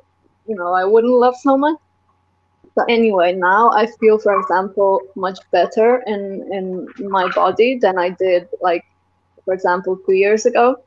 you 0.48 0.56
know, 0.56 0.74
I 0.74 0.86
wouldn't 0.86 1.14
love 1.14 1.36
so 1.36 1.58
much. 1.58 1.78
So 2.76 2.86
anyway, 2.88 3.34
now 3.34 3.72
I 3.72 3.88
feel, 4.00 4.18
for 4.18 4.40
example, 4.40 5.02
much 5.16 5.40
better 5.52 6.04
in 6.08 6.48
in 6.52 6.88
my 7.10 7.30
body 7.34 7.78
than 7.78 7.98
I 7.98 8.10
did, 8.10 8.48
like, 8.62 8.86
for 9.44 9.54
example, 9.54 9.98
two 10.06 10.14
years 10.14 10.46
ago. 10.46 10.78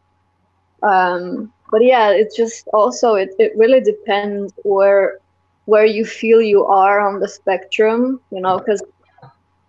Um, 0.82 1.52
but 1.72 1.82
yeah, 1.84 2.10
it 2.10 2.32
just 2.36 2.68
also 2.72 3.14
it, 3.14 3.30
it 3.40 3.52
really 3.56 3.80
depends 3.80 4.54
where 4.62 5.18
where 5.64 5.86
you 5.86 6.04
feel 6.04 6.40
you 6.40 6.64
are 6.66 7.00
on 7.00 7.20
the 7.20 7.28
spectrum, 7.28 8.20
you 8.30 8.40
know, 8.40 8.58
because 8.58 8.82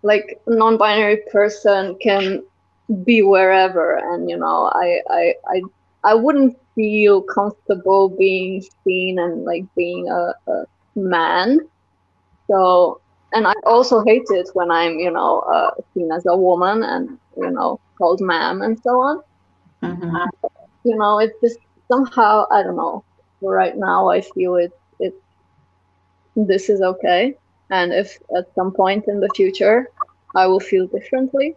like 0.02 0.40
non-binary 0.46 1.22
person 1.32 1.96
can 2.00 2.44
be 3.04 3.22
wherever, 3.22 3.96
and 3.96 4.30
you 4.30 4.36
know, 4.36 4.70
I 4.74 5.00
I 5.10 5.34
I 5.48 5.62
I 6.04 6.14
wouldn't 6.14 6.56
feel 6.76 7.22
comfortable 7.22 8.10
being 8.10 8.62
seen 8.84 9.18
and 9.18 9.44
like 9.44 9.64
being 9.74 10.08
a, 10.08 10.34
a 10.48 10.64
man 10.94 11.60
so, 12.50 13.00
and 13.32 13.46
I 13.46 13.54
also 13.66 14.04
hate 14.04 14.26
it 14.30 14.50
when 14.54 14.70
I'm, 14.70 14.98
you 14.98 15.10
know, 15.10 15.40
uh, 15.40 15.70
seen 15.94 16.12
as 16.12 16.26
a 16.26 16.36
woman 16.36 16.82
and, 16.82 17.18
you 17.36 17.50
know, 17.50 17.80
called 17.98 18.20
ma'am 18.20 18.62
and 18.62 18.78
so 18.80 19.00
on. 19.00 19.22
Mm-hmm. 19.82 20.16
You 20.84 20.96
know, 20.96 21.18
it's 21.18 21.34
just 21.42 21.58
somehow, 21.94 22.46
I 22.50 22.62
don't 22.62 22.76
know. 22.76 23.04
Right 23.40 23.76
now, 23.76 24.08
I 24.08 24.20
feel 24.20 24.56
it, 24.56 24.72
it, 24.98 25.14
this 26.34 26.68
is 26.68 26.80
okay. 26.80 27.36
And 27.70 27.92
if 27.92 28.18
at 28.36 28.54
some 28.54 28.72
point 28.72 29.04
in 29.08 29.20
the 29.20 29.28
future 29.34 29.88
I 30.34 30.46
will 30.46 30.60
feel 30.60 30.86
differently, 30.86 31.54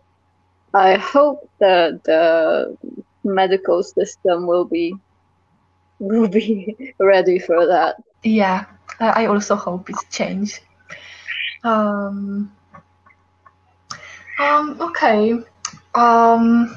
I 0.74 0.96
hope 0.96 1.50
that 1.60 2.04
the 2.04 2.78
medical 3.24 3.84
system 3.84 4.48
will 4.48 4.66
be 4.66 4.96
will 6.00 6.28
be 6.28 6.76
ready 7.00 7.40
for 7.40 7.66
that. 7.66 7.96
Yeah, 8.24 8.66
I 9.00 9.26
also 9.26 9.56
hope 9.56 9.90
it's 9.90 10.04
changed. 10.10 10.60
Um, 11.64 12.52
um, 14.40 14.78
okay. 14.82 15.40
Um, 15.96 16.76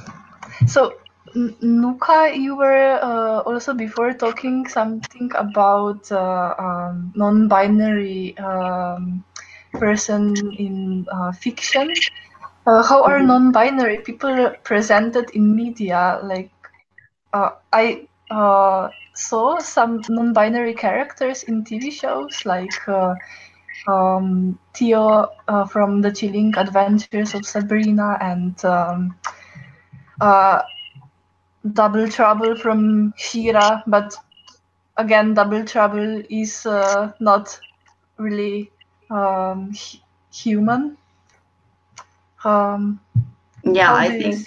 so 0.66 1.00
Nuka, 1.35 2.33
you 2.35 2.57
were 2.57 2.99
uh, 3.03 3.40
also 3.40 3.75
before 3.75 4.12
talking 4.12 4.66
something 4.69 5.31
about 5.35 6.11
uh, 6.11 6.55
um, 6.59 7.12
non-binary 7.14 8.37
um, 8.38 9.25
person 9.79 10.53
in 10.59 11.07
uh, 11.12 11.33
fiction. 11.33 12.03
Uh, 12.66 12.83
how 12.83 13.05
are 13.05 13.23
Mhm. 13.23 13.23
non-binary 13.23 13.99
people 13.99 14.51
presented 14.64 15.31
in 15.31 15.55
media? 15.57 16.19
Like, 16.23 16.51
uh, 17.33 17.51
I 17.73 18.07
uh, 18.31 18.90
saw 19.14 19.59
some 19.59 20.05
non-binary 20.09 20.75
characters 20.75 21.43
in 21.45 21.64
TV 21.64 21.90
shows, 21.90 22.43
like 22.45 22.87
uh, 22.88 23.14
um, 23.87 24.59
Theo 24.75 25.29
uh, 25.49 25.66
from 25.66 26.03
The 26.03 26.12
Chilling 26.12 26.55
Adventures 26.57 27.27
of 27.27 27.38
Sabrina 27.38 28.16
and 28.21 28.55
um, 28.64 29.14
uh, 30.21 30.61
Double 31.73 32.09
Trouble 32.09 32.57
from 32.57 33.12
She-Ra, 33.16 33.83
but 33.87 34.14
again, 34.96 35.35
Double 35.35 35.64
Trouble 35.64 36.23
is 36.31 36.66
uh, 36.66 37.12
not 37.20 37.59
really 38.18 38.70
um, 39.11 39.73
hu- 39.73 39.99
human. 40.33 40.96
Um, 42.44 43.01
Yeah, 43.64 43.94
I 43.94 44.09
think? 44.09 44.46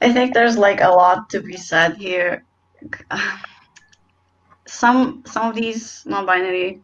I 0.00 0.12
think 0.12 0.34
there's 0.34 0.56
like 0.58 0.80
a 0.80 0.88
lot 0.88 1.28
to 1.30 1.40
be 1.42 1.56
said 1.56 1.96
here. 1.96 2.44
Some 4.66 5.22
some 5.26 5.48
of 5.50 5.54
these 5.54 6.04
non-binary 6.06 6.80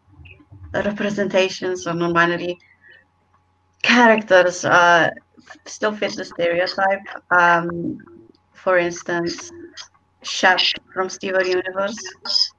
representations 0.74 1.86
or 1.86 1.94
non-binary 1.94 2.58
characters 3.82 4.64
uh, 4.64 5.10
still 5.66 5.94
fit 5.94 6.16
the 6.16 6.24
stereotype. 6.24 7.06
Um, 7.30 7.98
for 8.66 8.78
instance, 8.78 9.52
Shep 10.24 10.58
from 10.92 11.08
Steven 11.08 11.46
Universe 11.46 11.96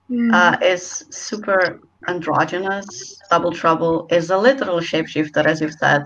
Mm, 0.09 0.33
uh, 0.33 0.57
is 0.65 1.05
super 1.11 1.81
androgynous. 2.07 3.19
Double 3.29 3.51
Trouble 3.51 4.07
is 4.09 4.29
a 4.29 4.37
literal 4.37 4.79
shapeshifter, 4.79 5.45
as 5.45 5.59
you've 5.59 5.73
said. 5.73 6.03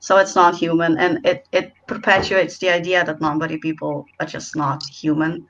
So 0.00 0.18
it's 0.18 0.34
not 0.34 0.56
human, 0.56 0.98
and 0.98 1.24
it, 1.24 1.46
it 1.52 1.72
perpetuates 1.86 2.58
the 2.58 2.70
idea 2.70 3.04
that 3.04 3.20
non-binary 3.20 3.60
people 3.60 4.04
are 4.18 4.26
just 4.26 4.56
not 4.56 4.82
human. 5.00 5.46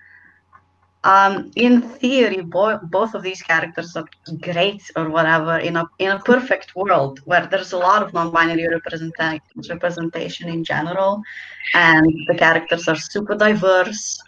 Um, 1.05 1.51
in 1.55 1.83
theory, 1.83 2.41
bo- 2.41 2.81
both 2.83 3.15
of 3.15 3.23
these 3.23 3.43
characters 3.43 3.95
are 3.95 4.07
great 4.41 4.83
or 4.97 5.11
whatever 5.11 5.59
in 5.59 5.77
a 5.77 5.85
in 5.99 6.11
a 6.13 6.19
perfect 6.19 6.75
world 6.75 7.21
where 7.27 7.47
there's 7.47 7.73
a 7.73 7.79
lot 7.79 8.03
of 8.03 8.15
non-binary 8.15 8.67
representa- 8.77 9.41
representation 9.69 10.49
in 10.49 10.65
general, 10.65 11.23
and 11.75 12.07
the 12.29 12.35
characters 12.35 12.89
are 12.89 12.97
super 12.97 13.35
diverse. 13.35 14.19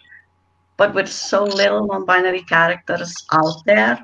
But 0.77 0.93
with 0.95 1.09
so 1.09 1.45
little 1.45 1.87
non-binary 1.87 2.43
characters 2.43 3.25
out 3.33 3.65
there, 3.65 3.99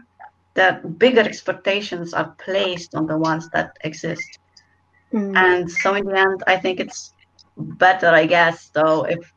that 0.55 0.99
bigger 0.99 1.21
expectations 1.21 2.15
are 2.15 2.35
placed 2.43 2.95
on 2.95 3.07
the 3.07 3.19
ones 3.19 3.51
that 3.51 3.77
exist. 3.85 4.39
Mm. 5.13 5.37
And 5.37 5.71
so 5.71 5.95
in 5.95 6.07
the 6.07 6.19
end, 6.19 6.43
I 6.47 6.57
think 6.57 6.81
it's 6.81 7.13
better, 7.57 8.09
I 8.09 8.25
guess, 8.25 8.71
though, 8.71 9.05
if 9.05 9.31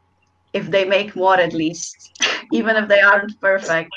if 0.56 0.72
they 0.72 0.86
make 0.86 1.16
more 1.16 1.38
at 1.48 1.54
least, 1.54 1.96
even 2.52 2.78
if 2.78 2.88
they 2.88 3.02
aren't 3.02 3.40
perfect, 3.42 3.92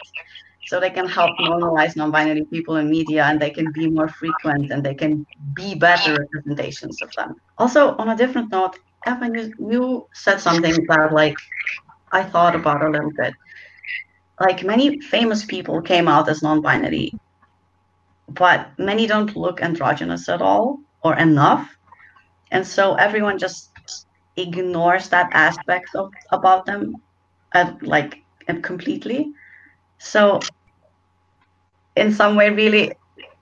so 0.67 0.79
they 0.79 0.91
can 0.91 1.09
help 1.09 1.31
normalize 1.39 1.97
non-binary 1.97 2.45
people 2.47 2.77
in 2.77 2.91
media 2.91 3.25
and 3.25 3.41
they 3.41 3.49
can 3.49 3.73
be 3.73 3.89
more 3.89 4.09
frequent 4.09 4.71
and 4.71 4.85
they 4.85 4.95
can 4.95 5.25
be 5.55 5.75
better 5.75 6.15
representations 6.21 7.01
of 7.01 7.11
them. 7.17 7.35
Also, 7.57 7.97
on 7.97 8.11
a 8.11 8.17
different 8.17 8.51
note, 8.51 8.79
Evan, 9.07 9.35
you, 9.35 9.45
you 9.71 10.07
said 10.13 10.41
something 10.41 10.75
that 10.89 11.13
like 11.13 11.37
I 12.13 12.23
thought 12.23 12.55
about 12.55 12.85
a 12.85 12.91
little 12.91 13.13
bit. 13.17 13.33
Like 14.41 14.63
many 14.63 15.01
famous 15.01 15.45
people 15.45 15.81
came 15.81 16.07
out 16.07 16.29
as 16.29 16.43
non-binary, 16.43 17.15
but 18.29 18.69
many 18.79 19.07
don't 19.07 19.37
look 19.37 19.63
androgynous 19.63 20.29
at 20.29 20.43
all 20.43 20.81
or 21.03 21.17
enough. 21.17 21.79
And 22.51 22.67
so 22.67 22.95
everyone 22.95 23.39
just 23.39 23.68
ignores 24.39 25.09
that 25.11 25.31
aspect 25.33 25.95
of 25.95 26.13
about 26.33 26.67
them 26.67 27.01
uh, 27.55 27.73
like 27.83 28.17
and 28.49 28.63
completely. 28.63 29.33
So 29.99 30.41
in 31.97 32.13
some 32.13 32.37
way 32.37 32.51
really 32.51 32.93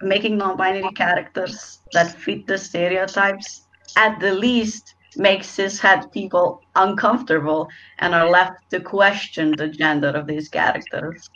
making 0.03 0.37
non-binary 0.39 0.93
characters 0.93 1.81
that 1.93 2.13
fit 2.19 2.47
the 2.47 2.59
stereotypes 2.59 3.67
at 3.97 4.19
the 4.21 4.33
least 4.33 4.95
makes 5.17 5.47
cishet 5.57 6.13
people 6.13 6.61
uncomfortable 6.75 7.69
and 7.99 8.15
are 8.15 8.29
left 8.29 8.59
to 8.71 8.81
question 8.81 9.57
the 9.57 9.69
gender 9.69 10.09
of 10.11 10.27
these 10.27 10.49
characters 10.49 11.31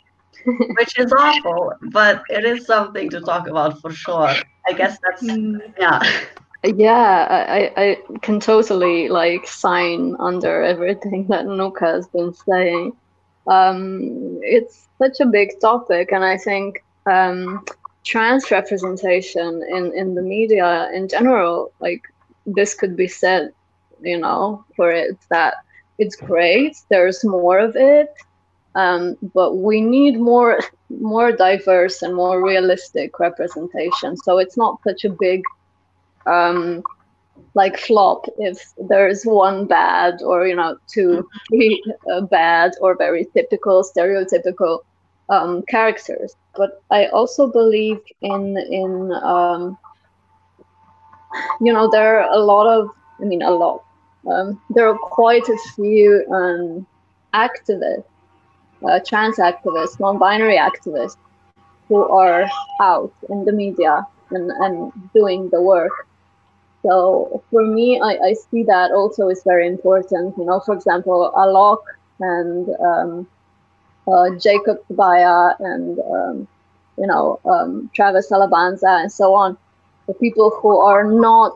which 0.77 0.97
is 0.99 1.11
awful 1.13 1.71
but 1.91 2.23
it 2.29 2.45
is 2.45 2.65
something 2.65 3.09
to 3.09 3.21
talk 3.21 3.47
about 3.47 3.79
for 3.81 3.91
sure. 3.91 4.35
I 4.67 4.73
guess 4.73 4.97
that's 5.03 5.23
mm, 5.23 5.59
yeah 5.79 6.01
Yeah, 6.63 7.27
I, 7.29 7.71
I 7.75 7.97
can 8.21 8.39
totally 8.39 9.09
like 9.09 9.47
sign 9.47 10.15
under 10.19 10.61
everything 10.63 11.27
that 11.29 11.45
Nuka 11.45 11.85
has 11.85 12.07
been 12.07 12.33
saying. 12.33 12.93
Um, 13.47 14.39
it's 14.41 14.87
such 14.97 15.19
a 15.19 15.25
big 15.25 15.49
topic, 15.59 16.11
and 16.11 16.23
I 16.23 16.37
think 16.37 16.83
um, 17.09 17.65
trans 18.05 18.51
representation 18.51 19.63
in, 19.69 19.91
in 19.95 20.13
the 20.15 20.21
media 20.21 20.89
in 20.93 21.07
general, 21.07 21.71
like 21.79 22.01
this 22.45 22.75
could 22.75 22.95
be 22.95 23.07
said, 23.07 23.51
you 24.01 24.19
know, 24.19 24.63
for 24.75 24.91
it 24.91 25.17
that 25.31 25.55
it's 25.97 26.15
great. 26.15 26.75
There's 26.89 27.23
more 27.23 27.57
of 27.59 27.75
it, 27.75 28.09
um, 28.75 29.17
but 29.33 29.55
we 29.57 29.81
need 29.81 30.19
more 30.19 30.59
more 30.89 31.31
diverse 31.31 32.01
and 32.03 32.15
more 32.15 32.43
realistic 32.45 33.19
representation. 33.19 34.15
So 34.17 34.37
it's 34.37 34.57
not 34.57 34.79
such 34.87 35.03
a 35.05 35.09
big 35.19 35.41
um, 36.25 36.83
like 37.53 37.77
flop 37.77 38.25
if 38.37 38.73
there's 38.89 39.23
one 39.23 39.65
bad 39.65 40.21
or 40.21 40.47
you 40.47 40.55
know 40.55 40.77
two 40.87 41.27
three 41.49 41.81
uh, 42.11 42.21
bad 42.21 42.71
or 42.81 42.95
very 42.95 43.25
typical 43.33 43.83
stereotypical 43.83 44.79
um, 45.29 45.61
characters. 45.63 46.35
But 46.55 46.81
i 46.91 47.07
also 47.07 47.47
believe 47.47 47.99
in 48.21 48.57
in 48.57 49.11
um, 49.23 49.77
you 51.59 51.73
know 51.73 51.89
there 51.89 52.19
are 52.19 52.31
a 52.31 52.39
lot 52.39 52.67
of 52.67 52.89
i 53.21 53.25
mean 53.25 53.41
a 53.41 53.51
lot 53.51 53.83
um, 54.31 54.61
there 54.69 54.87
are 54.87 54.97
quite 54.97 55.47
a 55.49 55.57
few 55.75 56.25
um, 56.31 56.85
activists 57.33 58.03
uh, 58.87 58.99
trans 59.05 59.37
activists 59.37 59.99
non-binary 59.99 60.57
activists 60.57 61.17
who 61.87 62.03
are 62.03 62.49
out 62.81 63.13
in 63.29 63.45
the 63.45 63.51
media 63.51 64.05
and, 64.31 64.49
and 64.51 64.91
doing 65.13 65.49
the 65.49 65.61
work 65.61 66.07
so 66.85 67.43
for 67.51 67.63
me, 67.65 67.99
I, 68.03 68.29
I 68.29 68.33
see 68.33 68.63
that 68.67 68.91
also 68.91 69.29
is 69.29 69.41
very 69.45 69.67
important. 69.67 70.35
You 70.37 70.45
know, 70.45 70.61
for 70.65 70.73
example, 70.75 71.31
Alok 71.35 71.77
and 72.19 72.67
um, 72.85 73.27
uh, 74.11 74.29
Jacob 74.41 74.77
Tobia 74.89 75.53
and 75.59 75.97
um, 75.99 76.47
you 76.97 77.07
know 77.07 77.39
um, 77.45 77.89
Travis 77.95 78.29
Alabanza 78.31 79.01
and 79.01 79.11
so 79.11 79.33
on, 79.33 79.57
the 80.07 80.13
people 80.15 80.51
who 80.61 80.77
are 80.79 81.03
not 81.03 81.53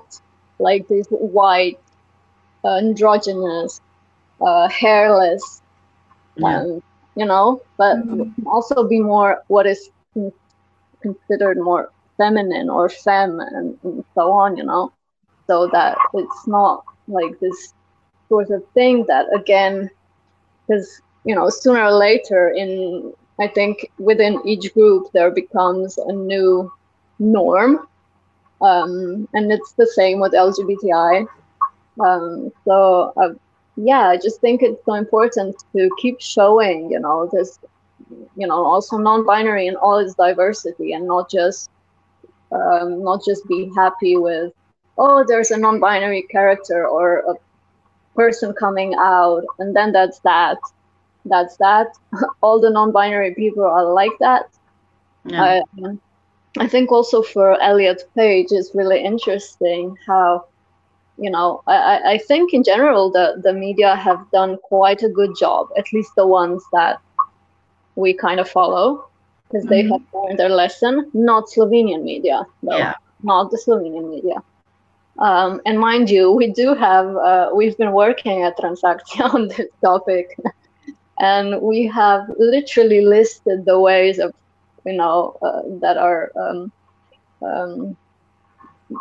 like 0.60 0.86
these 0.90 1.08
white, 1.10 1.78
androgynous, 2.66 3.80
uh, 4.46 4.68
hairless, 4.70 5.62
Yeah. 6.36 6.66
um, 6.66 6.82
you 7.16 7.26
know, 7.26 7.62
but 7.78 7.98
Mhm. 7.98 8.36
also 8.46 8.88
be 8.88 9.00
more 9.02 9.40
what 9.48 9.66
is 9.68 9.90
considered 11.02 11.58
more 11.58 11.90
feminine 12.18 12.70
or 12.70 12.90
femme 12.90 13.40
and, 13.40 13.78
and 13.84 14.04
so 14.16 14.32
on, 14.32 14.58
you 14.58 14.64
know 14.64 14.92
so 15.48 15.68
that 15.68 15.98
it's 16.14 16.48
not 16.48 16.84
like 17.08 17.40
this 17.40 17.74
sort 18.30 18.50
of 18.50 18.64
thing 18.74 19.06
that 19.08 19.26
again 19.36 19.90
because 20.68 21.02
you 21.24 21.36
know 21.36 21.50
sooner 21.50 21.84
or 21.84 21.92
later 21.92 22.50
in 22.50 23.14
i 23.40 23.48
think 23.48 23.92
within 24.00 24.42
each 24.46 24.74
group 24.74 25.12
there 25.14 25.32
becomes 25.32 25.98
a 25.98 26.12
new 26.12 26.72
norm. 27.20 27.88
Um, 28.62 29.28
and 29.34 29.52
it's 29.52 29.74
the 29.74 29.86
same 29.86 30.20
with 30.20 30.32
lgbti 30.32 31.28
um, 32.04 32.52
so 32.64 33.14
uh, 33.18 33.34
yeah 33.76 34.08
i 34.08 34.18
just 34.18 34.40
think 34.40 34.64
it's 34.64 34.84
so 34.86 34.94
important 34.94 35.56
to 35.76 35.90
keep 36.02 36.22
showing 36.22 36.90
you 36.90 37.00
know 37.00 37.30
this 37.32 37.60
you 38.36 38.48
know 38.48 38.64
also 38.64 38.98
non-binary 38.98 39.68
and 39.68 39.78
all 39.78 39.98
its 39.98 40.16
diversity 40.16 40.94
and 40.94 41.06
not 41.06 41.30
just 41.30 41.70
um, 42.52 43.04
not 43.04 43.24
just 43.26 43.46
be 43.48 43.70
happy 43.76 44.16
with 44.16 44.54
oh, 44.98 45.24
there's 45.28 45.52
a 45.52 45.58
non-binary 45.58 46.24
character 46.24 46.88
or 46.88 47.20
a 47.20 47.34
person 48.16 48.54
coming 48.54 48.96
out, 48.98 49.44
and 49.60 49.76
then 49.76 49.92
that's 49.92 50.20
that. 50.20 50.58
That's 51.26 51.58
that. 51.58 51.88
All 52.42 52.60
the 52.62 52.70
non-binary 52.70 53.36
people 53.36 53.64
are 53.66 53.86
like 53.86 54.12
that. 54.20 54.50
Yeah. 55.26 55.62
I, 55.84 55.98
I 56.60 56.68
think 56.68 56.92
also 56.92 57.22
for 57.22 57.60
Elliot 57.62 58.04
Page, 58.16 58.48
it's 58.52 58.74
really 58.76 59.04
interesting 59.04 59.98
how 60.08 60.46
you 61.18 61.30
know, 61.30 61.62
I, 61.68 62.02
I- 62.14 62.18
think 62.18 62.54
in 62.54 62.64
general 62.64 63.10
the, 63.10 63.40
the 63.42 63.54
media 63.54 63.96
have 63.96 64.20
done 64.32 64.58
quite 64.64 65.02
a 65.02 65.08
good 65.10 65.32
job, 65.40 65.70
at 65.78 65.86
least 65.94 66.12
the 66.18 66.28
ones 66.28 66.62
that 66.74 67.00
we 67.96 68.14
kind 68.14 68.40
of 68.40 68.50
follow, 68.50 69.08
because 69.48 69.66
they 69.68 69.84
Mhm. 69.84 69.92
have 69.92 70.02
learned 70.14 70.40
their 70.40 70.50
lesson. 70.50 71.10
Not 71.14 71.46
Slovenian 71.48 72.04
media, 72.04 72.46
though. 72.64 72.78
Yeah. 72.78 72.96
Not 73.24 73.50
the 73.52 73.58
Slovenian 73.58 74.10
media. 74.10 74.44
Um, 75.20 75.62
and 75.66 75.80
mind 75.80 76.10
you, 76.10 76.32
we 76.32 76.52
do 76.52 76.74
have, 76.74 77.16
uh, 77.16 77.50
we've 77.56 77.78
been 77.78 77.94
working 77.94 78.44
at 78.44 78.58
Transakcija 78.58 79.34
on 79.34 79.48
this 79.48 79.70
topic, 79.84 80.38
and 81.20 81.62
we 81.62 81.88
have 81.88 82.30
literally 82.38 83.02
listed 83.02 83.66
the 83.66 83.80
ways 83.80 84.20
of, 84.20 84.34
you 84.86 84.94
know, 84.94 85.38
uh, 85.42 85.62
that 85.80 85.98
are, 85.98 86.32
um, 86.38 86.72
um, 87.42 87.98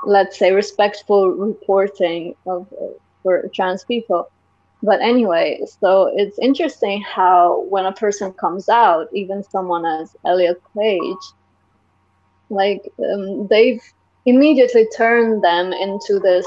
let's 0.06 0.38
say, 0.38 0.52
respectful 0.52 1.30
reporting 1.30 2.34
of 2.46 2.72
uh, 2.80 2.86
for 3.22 3.48
trans 3.54 3.84
people. 3.84 4.30
But 4.82 5.00
anyway, 5.00 5.60
so 5.80 6.12
it's 6.14 6.38
interesting 6.38 7.02
how 7.02 7.62
when 7.70 7.86
a 7.86 7.92
person 7.92 8.32
comes 8.34 8.68
out, 8.68 9.08
even 9.12 9.42
someone 9.42 9.84
as 9.86 10.14
Elliot 10.26 10.62
Page, 10.76 11.24
like 12.50 12.82
um, 12.98 13.46
they've 13.48 13.82
immediately 14.26 14.86
turn 14.96 15.40
them 15.40 15.72
into 15.72 16.18
this 16.20 16.46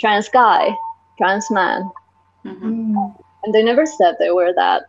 trans 0.00 0.28
guy, 0.28 0.76
trans 1.18 1.50
man, 1.50 1.90
Mhm. 2.44 2.80
Mm. 2.94 3.14
and 3.44 3.54
they 3.54 3.62
never 3.62 3.86
said 3.86 4.16
they 4.18 4.30
were 4.30 4.52
that, 4.54 4.82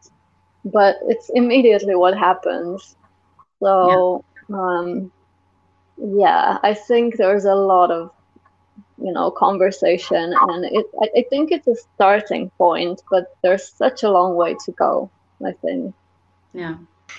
but 0.65 0.95
it's 1.07 1.29
immediately 1.33 1.95
what 1.95 2.17
happens. 2.17 2.95
So, 3.61 4.23
um, 4.53 5.11
yeah, 5.97 6.57
I 6.63 6.73
think 6.73 7.15
there's 7.17 7.45
a 7.45 7.55
lot 7.55 7.91
of 7.91 8.09
you 8.97 9.11
know 9.13 9.31
conversation, 9.31 10.33
and 10.49 10.65
it 10.65 10.85
I, 11.01 11.07
I 11.19 11.23
think 11.29 11.51
it's 11.51 11.67
a 11.67 11.75
starting 11.95 12.51
point, 12.57 13.01
but 13.09 13.25
there's 13.43 13.71
such 13.77 14.03
a 14.03 14.11
long 14.11 14.35
way 14.35 14.55
to 14.65 14.71
go. 14.77 15.11
I 15.45 15.51
think. 15.63 15.93
Yeah. 16.53 16.75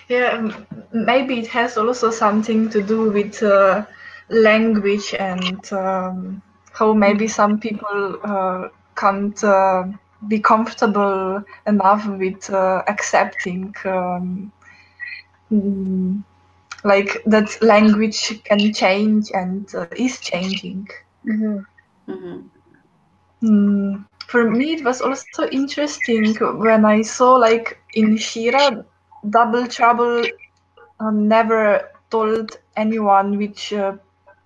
Yeah, 0.08 0.50
maybe 0.92 1.38
it 1.40 1.46
has 1.48 1.76
also 1.76 2.10
something 2.10 2.68
to 2.70 2.82
do 2.82 3.10
with 3.10 3.42
uh, 3.42 3.82
language 4.28 5.14
and 5.18 5.72
um, 5.72 6.42
how 6.72 6.92
maybe 6.92 7.26
some 7.28 7.58
people 7.58 8.18
uh, 8.22 8.68
can't 8.96 9.42
uh, 9.44 9.84
be 10.28 10.40
comfortable 10.40 11.42
enough 11.66 12.06
with 12.06 12.50
uh, 12.50 12.82
accepting 12.88 13.74
um, 13.84 14.52
mm, 15.52 16.22
like 16.84 17.22
that 17.26 17.60
language 17.62 18.42
can 18.44 18.72
change 18.72 19.30
and 19.34 19.72
uh, 19.74 19.86
is 19.96 20.18
changing. 20.20 20.88
hmm 21.24 21.58
Mm, 23.42 24.04
for 24.26 24.50
me, 24.50 24.74
it 24.74 24.84
was 24.84 25.00
also 25.02 25.38
interesting 25.50 26.34
when 26.40 26.84
I 26.84 27.02
saw, 27.02 27.34
like 27.34 27.78
in 27.94 28.16
She-Ra, 28.16 28.82
Double 29.28 29.66
Trouble 29.66 30.26
uh, 31.00 31.10
never 31.10 31.90
told 32.10 32.58
anyone 32.76 33.38
which 33.38 33.72
uh, 33.72 33.94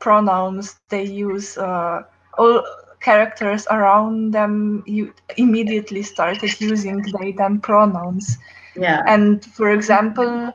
pronouns 0.07 0.81
they 0.89 1.05
use. 1.05 1.59
Uh, 1.59 2.03
all 2.39 2.63
characters 3.01 3.67
around 3.71 4.33
them 4.33 4.83
you 4.87 5.13
immediately 5.37 6.03
started 6.03 6.61
using 6.61 7.03
they 7.19 7.33
them 7.33 7.61
pronouns. 7.61 8.39
Yeah. 8.77 9.03
And 9.07 9.45
for 9.45 9.71
example, 9.73 10.53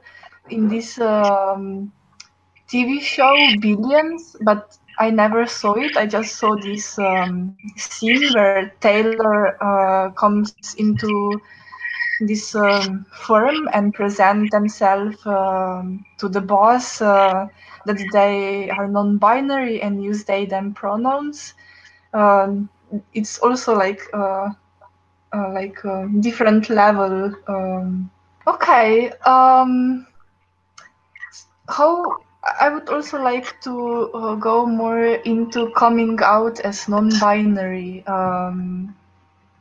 in 0.49 0.67
this 0.69 0.99
um, 0.99 1.91
TV 2.69 3.01
show 3.01 3.35
Billions, 3.59 4.37
but 4.41 4.77
I 4.99 5.09
never 5.09 5.45
saw 5.47 5.73
it. 5.75 5.97
I 5.97 6.05
just 6.05 6.35
saw 6.35 6.55
this 6.61 6.97
um, 6.99 7.57
scene 7.75 8.33
where 8.33 8.73
Taylor 8.79 9.57
uh, 9.61 10.11
comes 10.11 10.75
into 10.77 11.41
this 12.21 12.55
um, 12.55 13.05
forum 13.11 13.67
and 13.73 13.93
present 13.93 14.51
themselves 14.51 15.17
um, 15.25 16.05
to 16.19 16.29
the 16.29 16.41
boss 16.41 17.01
uh, 17.01 17.47
that 17.85 17.99
they 18.13 18.69
are 18.69 18.87
non-binary 18.87 19.81
and 19.81 20.03
use 20.03 20.23
they 20.23 20.45
them 20.45 20.73
pronouns. 20.73 21.53
Um, 22.13 22.69
it's 23.13 23.39
also 23.39 23.75
like 23.75 24.01
uh, 24.13 24.49
uh, 25.33 25.49
like 25.53 25.83
a 25.83 26.09
different 26.19 26.69
level. 26.69 27.33
Um, 27.47 28.11
okay. 28.47 29.11
Um, 29.25 30.07
how 31.69 32.17
I 32.59 32.69
would 32.69 32.89
also 32.89 33.21
like 33.21 33.61
to 33.61 34.11
uh, 34.13 34.35
go 34.35 34.65
more 34.65 35.05
into 35.05 35.71
coming 35.71 36.19
out 36.21 36.59
as 36.61 36.87
non-binary, 36.87 38.03
um, 38.07 38.95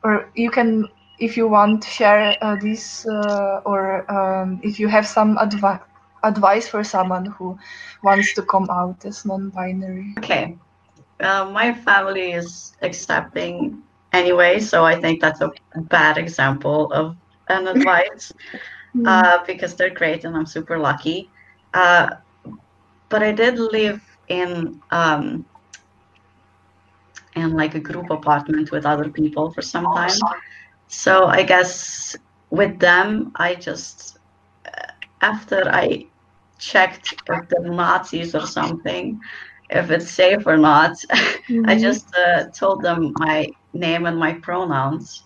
or 0.03 0.29
you 0.35 0.49
can, 0.49 0.89
if 1.19 1.37
you 1.37 1.47
want, 1.47 1.83
share 1.83 2.35
uh, 2.41 2.55
this, 2.55 3.05
uh, 3.07 3.61
or 3.65 4.09
um, 4.11 4.59
if 4.63 4.79
you 4.79 4.87
have 4.87 5.05
some 5.07 5.37
advi- 5.37 5.81
advice 6.23 6.67
for 6.67 6.83
someone 6.83 7.25
who 7.25 7.57
wants 8.03 8.33
to 8.33 8.41
come 8.43 8.67
out 8.69 9.05
as 9.05 9.25
non-binary. 9.25 10.13
Okay. 10.19 10.57
Uh, 11.19 11.45
my 11.51 11.73
family 11.73 12.33
is 12.33 12.75
accepting 12.81 13.81
anyway, 14.13 14.59
so 14.59 14.83
I 14.83 14.99
think 14.99 15.21
that's 15.21 15.41
a 15.41 15.51
bad 15.75 16.17
example 16.17 16.91
of 16.91 17.15
an 17.49 17.67
advice 17.75 18.33
uh, 19.05 19.43
because 19.45 19.75
they're 19.75 19.93
great 19.93 20.25
and 20.25 20.35
I'm 20.35 20.45
super 20.45 20.77
lucky. 20.77 21.29
Uh, 21.73 22.15
but 23.09 23.23
I 23.23 23.31
did 23.31 23.59
live 23.59 24.01
in 24.27 24.81
um, 24.91 25.45
in 27.35 27.53
like 27.53 27.75
a 27.75 27.79
group 27.79 28.09
apartment 28.09 28.71
with 28.71 28.85
other 28.85 29.09
people 29.09 29.51
for 29.51 29.61
some 29.61 29.85
time. 29.95 30.19
So 30.87 31.25
I 31.25 31.43
guess 31.43 32.15
with 32.49 32.79
them, 32.79 33.31
I 33.35 33.55
just 33.55 34.17
uh, 34.65 34.91
after 35.21 35.69
I 35.69 36.07
checked 36.61 37.13
if 37.27 37.49
the 37.49 37.59
Nazis 37.61 38.35
or 38.35 38.45
something, 38.45 39.19
if 39.69 39.89
it's 39.89 40.11
safe 40.11 40.45
or 40.45 40.57
not, 40.57 40.95
I 41.65 41.77
just 41.77 42.05
uh, 42.15 42.45
told 42.57 42.83
them 42.83 43.13
my 43.17 43.47
name 43.73 44.05
and 44.05 44.17
my 44.17 44.33
pronouns, 44.33 45.23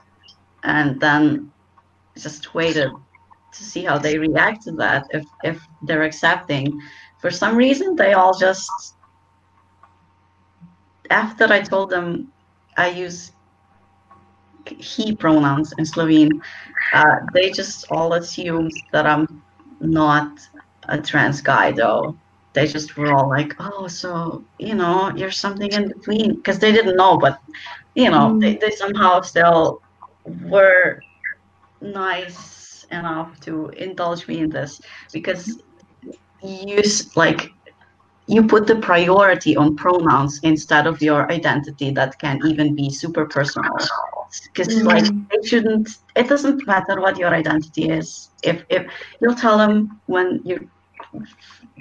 and 0.63 0.99
then 0.99 1.51
just 2.17 2.53
waited 2.55 2.91
to 3.53 3.63
see 3.63 3.83
how 3.83 3.97
they 3.97 4.17
react 4.17 4.63
to 4.63 4.71
that. 4.73 5.05
If 5.11 5.25
if 5.43 5.61
they're 5.83 6.03
accepting, 6.03 6.79
for 7.21 7.29
some 7.29 7.55
reason 7.55 7.95
they 7.95 8.13
all 8.13 8.37
just 8.37 8.69
after 11.09 11.45
I 11.51 11.61
told 11.61 11.89
them 11.89 12.31
I 12.77 12.89
use 12.89 13.31
he 14.67 15.15
pronouns 15.15 15.73
in 15.77 15.85
Slovene, 15.85 16.41
uh, 16.93 17.17
they 17.33 17.51
just 17.51 17.85
all 17.91 18.13
assumed 18.13 18.71
that 18.91 19.05
I'm 19.05 19.43
not 19.79 20.39
a 20.89 21.01
trans 21.01 21.41
guy 21.41 21.71
though. 21.71 22.17
They 22.53 22.67
just 22.67 22.95
were 22.95 23.11
all 23.13 23.27
like, 23.27 23.53
oh, 23.59 23.87
so, 23.87 24.43
you 24.59 24.75
know, 24.75 25.11
you're 25.13 25.29
something 25.29 25.69
in 25.73 25.89
between. 25.89 26.35
Because 26.35 26.57
they 26.57 26.71
didn't 26.71 26.95
know, 26.95 27.17
but, 27.17 27.41
you 27.95 28.09
know, 28.09 28.39
they, 28.39 28.55
mm. 28.55 28.61
they 28.61 28.71
somehow 28.71 29.19
still 29.21 29.81
were 30.43 31.01
nice 31.81 32.87
enough 32.91 33.37
to 33.41 33.67
indulge 33.71 34.25
me 34.29 34.39
in 34.39 34.49
this. 34.49 34.79
Because 35.11 35.61
you, 36.41 36.81
like, 37.17 37.51
you 38.27 38.47
put 38.47 38.67
the 38.67 38.75
priority 38.77 39.55
on 39.55 39.75
pronouns 39.75 40.39
instead 40.43 40.87
of 40.87 41.01
your 41.01 41.31
identity 41.31 41.91
that 41.91 42.17
can 42.19 42.39
even 42.45 42.75
be 42.75 42.89
super 42.89 43.25
personal 43.25 43.77
because 44.43 44.67
mm. 44.67 44.83
like 44.83 45.05
it 45.31 45.45
shouldn't 45.45 45.89
it 46.15 46.27
doesn't 46.27 46.65
matter 46.65 46.99
what 46.99 47.17
your 47.17 47.33
identity 47.33 47.89
is 47.89 48.29
if 48.43 48.63
if 48.69 48.85
you'll 49.21 49.35
tell 49.35 49.57
them 49.57 49.99
when 50.07 50.41
you're 50.43 50.65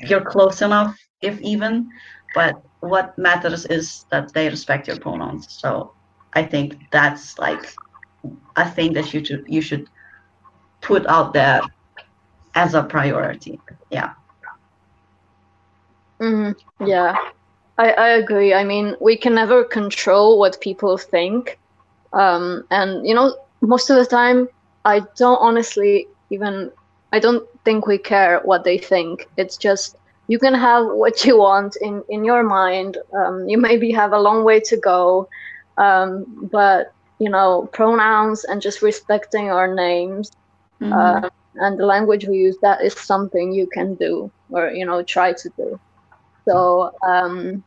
you're 0.08 0.24
close 0.24 0.60
enough 0.62 0.96
if 1.20 1.40
even 1.40 1.88
but 2.34 2.54
what 2.80 3.16
matters 3.18 3.64
is 3.66 4.04
that 4.10 4.32
they 4.34 4.48
respect 4.48 4.86
your 4.88 4.96
pronouns 4.96 5.46
so 5.50 5.92
i 6.34 6.42
think 6.42 6.76
that's 6.90 7.38
like 7.38 7.64
a 8.56 8.68
thing 8.68 8.92
that 8.92 9.12
you 9.12 9.24
should 9.24 9.44
you 9.46 9.60
should 9.60 9.86
put 10.80 11.06
out 11.06 11.32
there 11.32 11.60
as 12.54 12.74
a 12.74 12.82
priority 12.82 13.58
yeah 13.90 14.10
Mhm. 16.20 16.54
Yeah, 16.84 17.16
I, 17.78 17.92
I 17.92 18.08
agree. 18.10 18.54
I 18.54 18.64
mean, 18.64 18.96
we 19.00 19.16
can 19.16 19.34
never 19.34 19.64
control 19.64 20.38
what 20.38 20.60
people 20.60 20.96
think. 20.98 21.58
Um, 22.12 22.64
and, 22.70 23.06
you 23.06 23.14
know, 23.14 23.34
most 23.62 23.90
of 23.90 23.96
the 23.96 24.06
time, 24.06 24.48
I 24.84 25.02
don't 25.16 25.38
honestly 25.40 26.06
even, 26.30 26.70
I 27.14 27.20
don't 27.20 27.44
think 27.64 27.86
we 27.86 27.98
care 27.98 28.40
what 28.44 28.64
they 28.64 28.78
think. 28.78 29.26
It's 29.36 29.56
just, 29.56 29.96
you 30.28 30.38
can 30.38 30.54
have 30.54 30.86
what 30.86 31.24
you 31.24 31.38
want 31.38 31.76
in, 31.80 32.02
in 32.08 32.24
your 32.24 32.42
mind. 32.44 32.98
Um, 33.16 33.44
you 33.48 33.58
maybe 33.58 33.92
have 33.92 34.12
a 34.12 34.20
long 34.20 34.44
way 34.44 34.60
to 34.60 34.76
go. 34.78 35.28
Um, 35.78 36.26
but, 36.52 36.86
you 37.18 37.30
know, 37.30 37.68
pronouns 37.72 38.44
and 38.44 38.60
just 38.62 38.82
respecting 38.82 39.50
our 39.50 39.74
names 39.74 40.30
Mhm. 40.80 41.22
uh, 41.22 41.28
and 41.56 41.78
the 41.78 41.86
language 41.86 42.26
we 42.28 42.36
use 42.36 42.58
that 42.62 42.82
is 42.82 42.94
something 42.98 43.52
you 43.52 43.66
can 43.72 43.94
do 43.96 44.30
or 44.50 44.70
you 44.70 44.84
know 44.86 45.02
try 45.02 45.32
to 45.32 45.50
do 45.56 45.78
so 46.48 46.90
um 47.06 47.62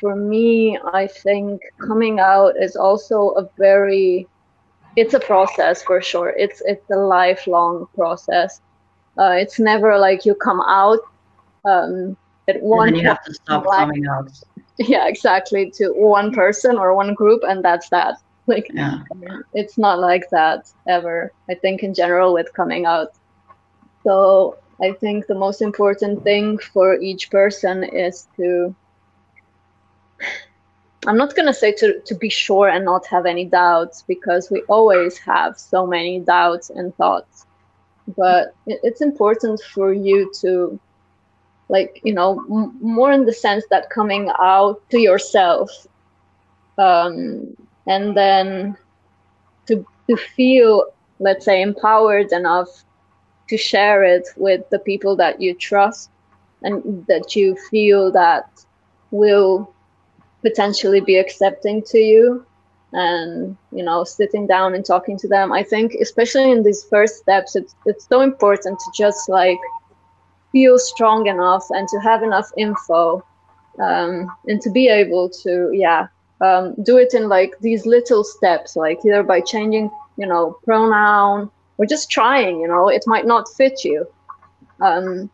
for 0.00 0.14
me, 0.16 0.78
I 0.94 1.08
think 1.22 1.60
coming 1.86 2.18
out 2.20 2.54
is 2.60 2.76
also 2.76 3.32
a 3.36 3.48
very 3.58 4.28
it's 4.96 5.14
a 5.14 5.20
process 5.20 5.82
for 5.82 6.00
sure. 6.02 6.32
It's 6.36 6.62
it's 6.64 6.88
a 6.92 6.98
lifelong 6.98 7.86
process. 7.96 8.60
Uh, 9.18 9.32
it's 9.38 9.58
never 9.58 9.98
like 9.98 10.24
you 10.24 10.34
come 10.34 10.60
out 10.60 11.00
um, 11.64 12.16
at 12.48 12.60
one. 12.62 12.88
And 12.88 12.96
you 12.96 13.06
have 13.06 13.22
to 13.24 13.34
stop 13.42 13.64
life. 13.66 13.78
coming 13.78 14.06
out. 14.06 14.30
Yeah, 14.78 15.06
exactly. 15.08 15.70
To 15.76 15.88
one 15.94 16.32
person 16.32 16.76
or 16.78 16.94
one 16.94 17.14
group, 17.14 17.42
and 17.46 17.64
that's 17.64 17.88
that. 17.90 18.16
Like 18.48 18.68
Yeah. 18.72 19.00
it's 19.54 19.76
not 19.78 19.98
like 19.98 20.22
that 20.30 20.66
ever. 20.88 21.32
I 21.50 21.54
think 21.54 21.82
in 21.82 21.94
general 21.94 22.32
with 22.32 22.52
coming 22.54 22.86
out. 22.86 23.08
So 24.04 24.56
I 24.82 24.92
think 24.92 25.26
the 25.26 25.34
most 25.34 25.60
important 25.62 26.22
thing 26.22 26.58
for 26.58 26.94
each 27.00 27.30
person 27.30 27.84
is 27.84 28.28
to 28.36 28.74
I'm 31.06 31.16
not 31.16 31.34
gonna 31.36 31.54
say 31.54 31.72
to, 31.72 32.00
to 32.06 32.14
be 32.14 32.28
sure 32.28 32.68
and 32.68 32.84
not 32.84 33.06
have 33.06 33.26
any 33.26 33.46
doubts 33.46 34.02
because 34.06 34.50
we 34.50 34.62
always 34.68 35.18
have 35.18 35.58
so 35.58 35.86
many 35.86 36.20
doubts 36.20 36.70
and 36.70 36.94
thoughts. 36.96 37.45
But 38.06 38.54
it's 38.66 39.00
important 39.00 39.60
for 39.60 39.92
you 39.92 40.30
to 40.40 40.78
like 41.68 42.00
you 42.04 42.14
know 42.14 42.40
m- 42.50 42.76
more 42.80 43.12
in 43.12 43.24
the 43.24 43.32
sense 43.32 43.64
that 43.70 43.90
coming 43.90 44.30
out 44.38 44.80
to 44.90 44.98
yourself 45.00 45.70
um, 46.78 47.56
and 47.86 48.16
then 48.16 48.76
to 49.66 49.84
to 50.08 50.16
feel 50.16 50.84
let's 51.18 51.44
say 51.44 51.62
empowered 51.62 52.32
enough 52.32 52.68
to 53.48 53.56
share 53.56 54.02
it 54.04 54.26
with 54.36 54.62
the 54.70 54.78
people 54.80 55.16
that 55.16 55.40
you 55.40 55.54
trust 55.54 56.10
and 56.62 57.04
that 57.08 57.34
you 57.36 57.56
feel 57.70 58.10
that 58.12 58.46
will 59.10 59.72
potentially 60.42 61.00
be 61.00 61.16
accepting 61.16 61.82
to 61.82 61.98
you 61.98 62.44
and 62.96 63.56
you 63.72 63.84
know 63.84 64.04
sitting 64.04 64.46
down 64.46 64.74
and 64.74 64.84
talking 64.84 65.18
to 65.18 65.28
them. 65.28 65.52
I 65.52 65.62
think 65.62 65.94
especially 66.00 66.50
in 66.50 66.62
these 66.62 66.82
first 66.84 67.16
steps 67.16 67.54
it's 67.54 67.76
it's 67.84 68.08
so 68.08 68.22
important 68.22 68.80
to 68.80 68.90
just 68.96 69.28
like 69.28 69.58
feel 70.50 70.78
strong 70.78 71.26
enough 71.26 71.66
and 71.70 71.86
to 71.88 71.98
have 71.98 72.22
enough 72.22 72.50
info 72.56 73.22
um, 73.78 74.34
and 74.46 74.62
to 74.62 74.70
be 74.70 74.88
able 74.88 75.28
to 75.44 75.70
yeah 75.74 76.08
um, 76.40 76.74
do 76.82 76.96
it 76.96 77.12
in 77.12 77.28
like 77.28 77.52
these 77.60 77.84
little 77.84 78.24
steps 78.24 78.76
like 78.76 78.98
either 79.04 79.22
by 79.22 79.40
changing 79.40 79.90
you 80.16 80.26
know 80.26 80.58
pronoun 80.64 81.50
or 81.76 81.84
just 81.84 82.10
trying 82.10 82.60
you 82.60 82.68
know 82.68 82.88
it 82.88 83.04
might 83.06 83.26
not 83.26 83.46
fit 83.56 83.84
you. 83.84 84.06
Um, 84.80 85.30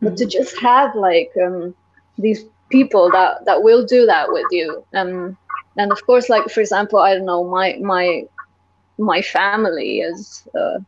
but 0.00 0.16
to 0.16 0.26
just 0.26 0.58
have 0.60 0.94
like 0.94 1.30
um, 1.44 1.74
these 2.18 2.44
people 2.70 3.10
that 3.10 3.44
that 3.44 3.62
will 3.62 3.84
do 3.84 4.04
that 4.06 4.30
with 4.30 4.46
you 4.50 4.84
um, 4.94 5.36
and 5.78 5.92
of 5.92 6.04
course 6.06 6.28
like 6.30 6.48
for 6.50 6.60
example 6.60 7.00
i 7.00 7.14
don't 7.14 7.26
know 7.26 7.44
my 7.48 7.76
my 7.82 8.22
my 8.98 9.22
family 9.22 9.92
is 9.94 10.40
uh, 10.50 10.78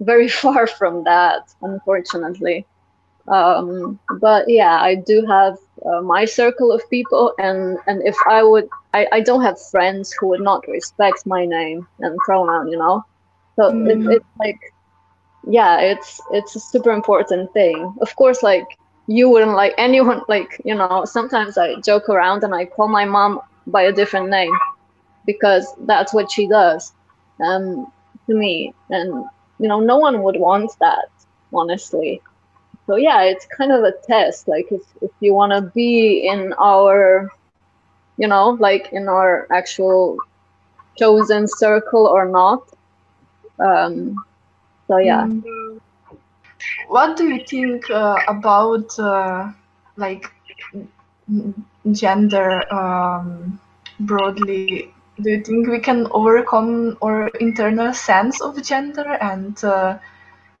very 0.00 0.28
far 0.42 0.66
from 0.66 1.04
that 1.04 1.42
unfortunately. 1.62 2.66
Um, 3.28 3.98
but 4.20 4.44
yeah 4.48 4.76
i 4.80 4.94
do 4.96 5.24
have 5.28 5.54
uh, 5.86 6.02
my 6.02 6.24
circle 6.24 6.70
of 6.72 6.82
people 6.90 7.32
and 7.38 7.78
and 7.86 8.02
if 8.06 8.16
i 8.28 8.42
would 8.42 8.68
I, 8.94 9.06
I 9.12 9.20
don't 9.20 9.42
have 9.42 9.56
friends 9.70 10.12
who 10.18 10.28
would 10.28 10.40
not 10.40 10.62
respect 10.68 11.20
my 11.26 11.44
name 11.46 11.86
and 12.00 12.18
pronoun 12.26 12.68
you 12.68 12.78
know? 12.78 13.02
So 13.58 13.72
Mm. 13.72 13.86
it, 13.86 14.00
it's 14.06 14.30
like 14.38 14.58
yeah 15.44 15.80
it's 15.80 16.20
it's 16.32 16.56
a 16.56 16.60
super 16.60 16.90
important 16.92 17.52
thing. 17.52 17.94
Of 18.02 18.14
course 18.16 18.42
like 18.42 18.66
you 19.06 19.30
wouldn't 19.30 19.54
like 19.56 19.74
anyone 19.78 20.22
like 20.28 20.50
you 20.64 20.74
know 20.74 20.98
sometimes 21.04 21.56
i 21.58 21.74
joke 21.84 22.08
around 22.08 22.42
and 22.44 22.54
i 22.54 22.64
call 22.66 22.88
my 22.88 23.04
mom 23.04 23.40
by 23.66 23.82
a 23.82 23.92
different 23.92 24.28
name 24.30 24.52
because 25.26 25.74
that's 25.86 26.12
what 26.14 26.30
she 26.30 26.46
does 26.48 26.92
um 27.44 27.86
to 28.26 28.34
me. 28.34 28.74
And 28.90 29.24
you 29.58 29.68
know 29.68 29.80
no 29.80 29.96
one 29.98 30.22
would 30.22 30.38
want 30.38 30.70
that 30.80 31.08
honestly. 31.52 32.20
So 32.86 32.96
yeah 32.96 33.22
it's 33.22 33.46
kind 33.56 33.72
of 33.72 33.84
a 33.84 33.92
test. 34.06 34.48
Like 34.48 34.66
if, 34.70 34.82
if 35.02 35.10
you 35.20 35.34
want 35.34 35.52
to 35.52 35.62
be 35.74 36.26
in 36.28 36.52
our 36.58 37.28
you 38.16 38.28
know 38.28 38.50
like 38.60 38.88
in 38.92 39.08
our 39.08 39.46
actual 39.52 40.18
chosen 40.98 41.46
circle 41.48 42.06
or 42.06 42.28
not 42.28 42.62
um 43.58 44.16
so 44.88 44.98
yeah. 44.98 45.26
Mm. 45.26 45.80
What 46.88 47.16
do 47.16 47.24
you 47.28 47.44
think 47.44 47.90
uh, 47.90 48.16
about 48.28 48.98
uh, 48.98 49.50
like 49.96 50.30
gender 51.94 52.62
um, 52.72 53.58
broadly? 54.00 54.92
Do 55.20 55.30
you 55.30 55.42
think 55.42 55.68
we 55.68 55.78
can 55.80 56.06
overcome 56.10 56.96
our 57.02 57.28
internal 57.40 57.92
sense 57.92 58.40
of 58.40 58.62
gender 58.62 59.16
and 59.20 59.62
uh, 59.64 59.98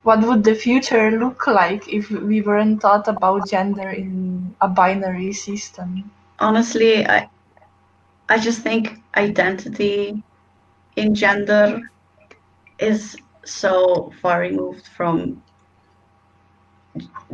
what 0.02 0.20
would 0.26 0.44
the 0.44 0.54
future 0.54 1.10
look 1.10 1.46
like 1.46 1.88
if 1.88 2.10
we 2.10 2.40
weren't 2.42 2.80
taught 2.80 3.08
about 3.08 3.48
gender 3.48 3.88
in 3.90 4.54
a 4.60 4.68
binary 4.68 5.32
system? 5.32 6.10
honestly 6.38 7.06
i 7.06 7.28
i 8.28 8.38
just 8.38 8.60
think 8.62 8.98
identity 9.16 10.22
in 10.96 11.14
gender 11.14 11.80
is 12.78 13.16
so 13.44 14.12
far 14.20 14.40
removed 14.40 14.86
from 14.88 15.42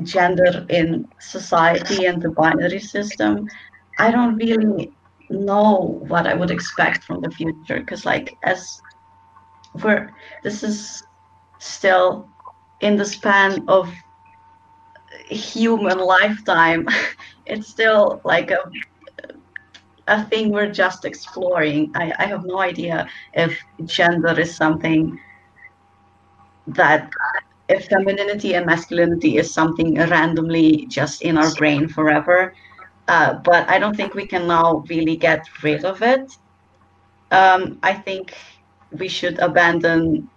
gender 0.03 0.67
in 0.69 1.07
society 1.19 2.05
and 2.07 2.23
the 2.23 2.31
binary 2.31 2.79
system 2.81 3.47
i 3.99 4.11
don't 4.11 4.37
really 4.37 4.93
know 5.31 6.01
what 6.09 6.27
i 6.27 6.35
would 6.35 6.51
expect 6.51 7.05
from 7.05 7.21
the 7.21 7.31
future 7.31 7.81
because 7.81 8.05
like 8.05 8.37
as 8.45 8.81
we're 9.83 10.11
this 10.43 10.63
is 10.63 11.05
still 11.59 12.29
in 12.81 12.97
the 12.97 13.05
span 13.05 13.65
of 13.69 13.93
human 15.29 15.99
lifetime 15.99 16.87
it's 17.47 17.69
still 17.69 18.21
like 18.25 18.51
a 18.51 18.59
a 20.09 20.25
thing 20.25 20.51
we're 20.51 20.71
just 20.71 21.05
exploring. 21.05 21.91
I, 21.95 22.13
I 22.19 22.27
have 22.27 22.45
no 22.45 22.61
idea 22.61 23.09
if 23.35 23.59
gender 23.85 24.39
is 24.39 24.55
something 24.55 25.19
that 26.67 27.11
if 27.69 27.87
femininity 27.87 28.55
and 28.55 28.67
masculinity 28.67 29.37
is 29.37 29.53
something 29.53 29.95
randomly 29.95 30.87
just 30.87 31.23
in 31.23 31.39
our 31.39 31.55
brain 31.55 31.89
forever. 31.89 32.55
Uh, 33.09 33.35
but 33.45 33.69
I 33.69 33.79
don't 33.79 33.97
think 33.97 34.15
we 34.15 34.27
can 34.27 34.47
now 34.47 34.85
really 34.89 35.17
get 35.17 35.45
rid 35.63 35.85
of 35.85 36.03
it. 36.03 36.31
Um, 37.31 37.79
I 37.83 37.95
think 37.95 38.35
we 38.93 39.09
should 39.09 39.39
abandon 39.39 40.31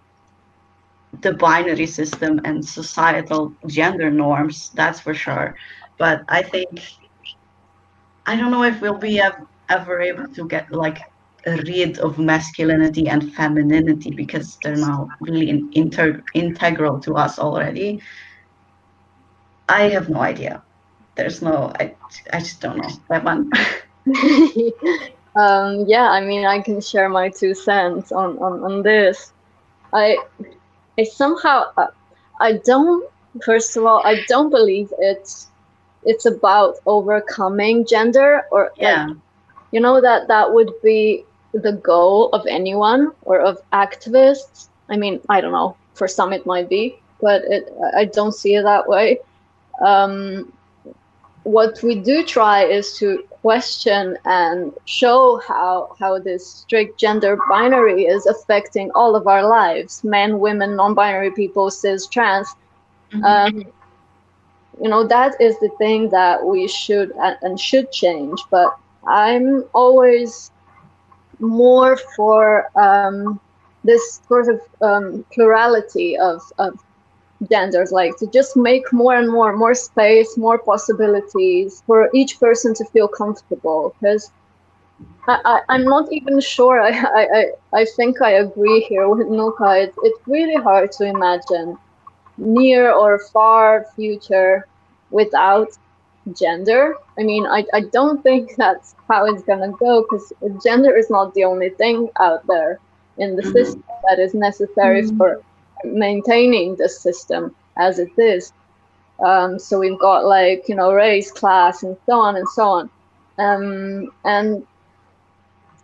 the 1.21 1.33
binary 1.33 1.85
system 1.87 2.39
and 2.45 2.63
societal 2.65 3.55
gender 3.67 4.09
norms, 4.11 4.71
that's 4.75 4.99
for 4.99 5.13
sure. 5.13 5.55
But 5.97 6.23
I 6.29 6.43
think 6.43 6.79
I 8.27 8.35
don't 8.37 8.51
know 8.51 8.63
if 8.63 8.81
we'll 8.81 8.99
be 8.99 9.19
ev- 9.19 9.47
ever 9.69 10.01
able 10.01 10.27
to 10.35 10.47
get 10.47 10.71
like 10.71 10.99
rid 11.45 11.99
of 11.99 12.19
masculinity 12.19 13.07
and 13.07 13.33
femininity 13.33 14.11
because 14.15 14.57
they're 14.63 14.77
now 14.77 15.15
really 15.21 15.69
inter- 15.73 16.23
integral 16.33 16.99
to 17.01 17.15
us 17.15 17.39
already. 17.39 18.01
I 19.69 19.83
have 19.89 20.09
no 20.09 20.19
idea. 20.21 20.64
There's 21.15 21.41
no, 21.41 21.71
I, 21.79 21.95
I 22.33 22.39
just 22.39 22.61
don't 22.61 22.77
know 22.77 22.89
that 23.09 23.23
one. 23.23 23.49
um, 25.35 25.85
yeah, 25.87 26.09
I 26.09 26.21
mean, 26.21 26.45
I 26.45 26.61
can 26.61 26.81
share 26.81 27.09
my 27.09 27.29
two 27.29 27.53
cents 27.53 28.11
on, 28.11 28.37
on, 28.39 28.63
on 28.63 28.83
this. 28.83 29.31
I, 29.93 30.17
I 30.97 31.03
somehow, 31.03 31.71
uh, 31.77 31.87
I 32.39 32.53
don't. 32.65 33.09
First 33.43 33.75
of 33.75 33.85
all, 33.85 34.01
I 34.05 34.23
don't 34.27 34.49
believe 34.49 34.93
it's, 34.99 35.49
it's 36.03 36.25
about 36.25 36.75
overcoming 36.85 37.85
gender 37.85 38.43
or 38.51 38.71
like, 38.77 38.81
yeah, 38.81 39.09
you 39.71 39.81
know 39.81 39.99
that 39.99 40.27
that 40.27 40.53
would 40.53 40.71
be 40.81 41.25
the 41.53 41.73
goal 41.73 42.29
of 42.29 42.45
anyone 42.47 43.11
or 43.23 43.41
of 43.41 43.57
activists. 43.71 44.69
I 44.89 44.97
mean, 44.97 45.19
I 45.29 45.41
don't 45.41 45.51
know. 45.51 45.75
For 45.95 46.07
some, 46.07 46.33
it 46.33 46.45
might 46.45 46.69
be, 46.69 46.97
but 47.21 47.43
it, 47.45 47.73
I 47.95 48.05
don't 48.05 48.33
see 48.33 48.55
it 48.55 48.63
that 48.63 48.87
way. 48.87 49.19
Um, 49.85 50.53
what 51.45 51.81
we 51.83 51.95
do 51.95 52.23
try 52.25 52.63
is 52.65 52.97
to 52.99 53.23
question 53.41 54.17
and 54.25 54.73
show 54.85 55.41
how 55.47 55.95
how 55.99 56.19
this 56.19 56.45
strict 56.47 56.99
gender 56.99 57.37
binary 57.49 58.03
is 58.05 58.25
affecting 58.27 58.91
all 58.95 59.15
of 59.15 59.27
our 59.27 59.47
lives 59.47 60.03
men 60.03 60.39
women 60.39 60.75
non-binary 60.75 61.31
people 61.31 61.71
cis 61.71 62.07
trans 62.07 62.55
Mhm. 63.13 63.23
um, 63.23 63.65
you 64.81 64.89
know 64.89 65.05
that 65.07 65.39
is 65.41 65.59
the 65.59 65.69
thing 65.77 66.09
that 66.09 66.43
we 66.45 66.67
should 66.67 67.11
and 67.23 67.37
and 67.43 67.59
should 67.59 67.91
change 67.91 68.39
but 68.51 68.75
i'm 69.07 69.63
always 69.73 70.51
more 71.39 71.97
for 72.15 72.69
um, 72.79 73.39
this 73.83 74.21
sort 74.27 74.47
of 74.49 74.59
um, 74.81 75.25
plurality 75.33 76.17
of, 76.17 76.41
of 76.59 76.73
genders, 77.49 77.91
like 77.91 78.17
to 78.17 78.27
just 78.27 78.55
make 78.55 78.91
more 78.93 79.15
and 79.15 79.29
more, 79.29 79.55
more 79.55 79.75
space, 79.75 80.37
more 80.37 80.57
possibilities 80.57 81.83
for 81.85 82.09
each 82.13 82.39
person 82.39 82.73
to 82.75 82.85
feel 82.85 83.07
comfortable. 83.07 83.95
Because 83.99 84.31
I, 85.27 85.61
I, 85.69 85.75
am 85.75 85.83
not 85.83 86.11
even 86.11 86.39
sure. 86.39 86.81
I, 86.81 86.91
I, 86.93 87.45
I 87.73 87.85
think 87.85 88.21
I 88.21 88.31
agree 88.31 88.81
here 88.81 89.09
with 89.09 89.27
Nuka. 89.27 89.83
It's, 89.83 89.97
it's 90.03 90.19
really 90.27 90.55
hard 90.55 90.91
to 90.93 91.05
imagine 91.05 91.77
near 92.37 92.91
or 92.91 93.19
far 93.19 93.85
future 93.95 94.67
without 95.11 95.69
gender. 96.33 96.95
I 97.19 97.23
mean, 97.23 97.45
I, 97.45 97.65
I 97.73 97.81
don't 97.81 98.21
think 98.23 98.55
that's 98.55 98.95
how 99.07 99.25
it's 99.25 99.43
gonna 99.43 99.71
go 99.71 100.03
because 100.03 100.33
gender 100.63 100.95
is 100.95 101.09
not 101.09 101.33
the 101.33 101.43
only 101.43 101.69
thing 101.69 102.09
out 102.19 102.45
there 102.47 102.79
in 103.17 103.35
the 103.35 103.43
mm-hmm. 103.43 103.51
system 103.51 103.83
that 104.07 104.19
is 104.19 104.33
necessary 104.33 105.03
mm-hmm. 105.03 105.17
for 105.17 105.41
maintaining 105.93 106.75
the 106.75 106.89
system 106.89 107.55
as 107.77 107.99
it 107.99 108.11
is. 108.17 108.51
Um, 109.23 109.59
so 109.59 109.79
we've 109.79 109.99
got 109.99 110.25
like 110.25 110.67
you 110.67 110.75
know 110.75 110.91
race, 110.91 111.31
class, 111.31 111.83
and 111.83 111.97
so 112.05 112.19
on 112.19 112.35
and 112.35 112.47
so 112.49 112.63
on. 112.63 112.89
Um, 113.37 114.11
and 114.23 114.65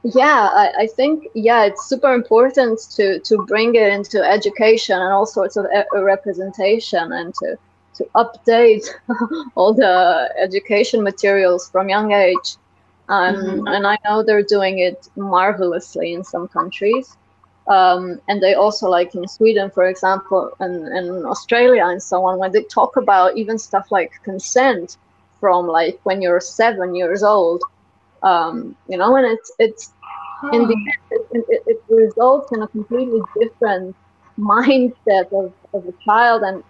yeah, 0.03 0.49
I, 0.51 0.73
I 0.79 0.87
think 0.87 1.27
yeah, 1.33 1.63
it's 1.65 1.87
super 1.87 2.13
important 2.13 2.79
to 2.95 3.19
to 3.19 3.45
bring 3.45 3.75
it 3.75 3.93
into 3.93 4.23
education 4.23 4.99
and 4.99 5.13
all 5.13 5.25
sorts 5.25 5.55
of 5.55 5.65
e- 5.65 5.99
representation 5.99 7.11
and 7.11 7.33
to 7.35 7.57
to 7.95 8.05
update 8.15 8.87
all 9.55 9.73
the 9.73 10.33
education 10.37 11.03
materials 11.03 11.69
from 11.69 11.89
young 11.89 12.11
age. 12.11 12.57
Um, 13.09 13.35
mm-hmm. 13.35 13.67
And 13.67 13.85
I 13.85 13.97
know 14.05 14.23
they're 14.23 14.43
doing 14.43 14.79
it 14.79 15.07
marvelously 15.15 16.13
in 16.13 16.23
some 16.23 16.47
countries. 16.47 17.17
Um, 17.67 18.19
and 18.27 18.41
they 18.41 18.53
also, 18.53 18.89
like 18.89 19.13
in 19.15 19.27
Sweden, 19.27 19.69
for 19.69 19.85
example, 19.85 20.51
and, 20.59 20.87
and 20.87 21.25
Australia 21.25 21.85
and 21.85 22.01
so 22.01 22.25
on, 22.25 22.39
when 22.39 22.51
they 22.51 22.63
talk 22.63 22.97
about 22.97 23.37
even 23.37 23.57
stuff 23.57 23.91
like 23.91 24.11
consent 24.23 24.97
from 25.39 25.67
like 25.67 25.99
when 26.03 26.21
you're 26.21 26.41
seven 26.41 26.95
years 26.95 27.23
old, 27.23 27.61
um, 28.23 28.75
you 28.87 28.97
know, 28.97 29.15
and 29.15 29.25
it's, 29.25 29.51
it's 29.59 29.93
in 30.51 30.67
the 30.67 30.73
end, 30.73 31.23
it, 31.31 31.45
it, 31.49 31.63
it 31.67 31.83
results 31.87 32.51
in 32.51 32.61
a 32.63 32.67
completely 32.67 33.21
different 33.39 33.95
mindset 34.39 35.31
of, 35.31 35.53
of 35.73 35.87
a 35.87 35.93
child 36.03 36.41
and 36.41 36.63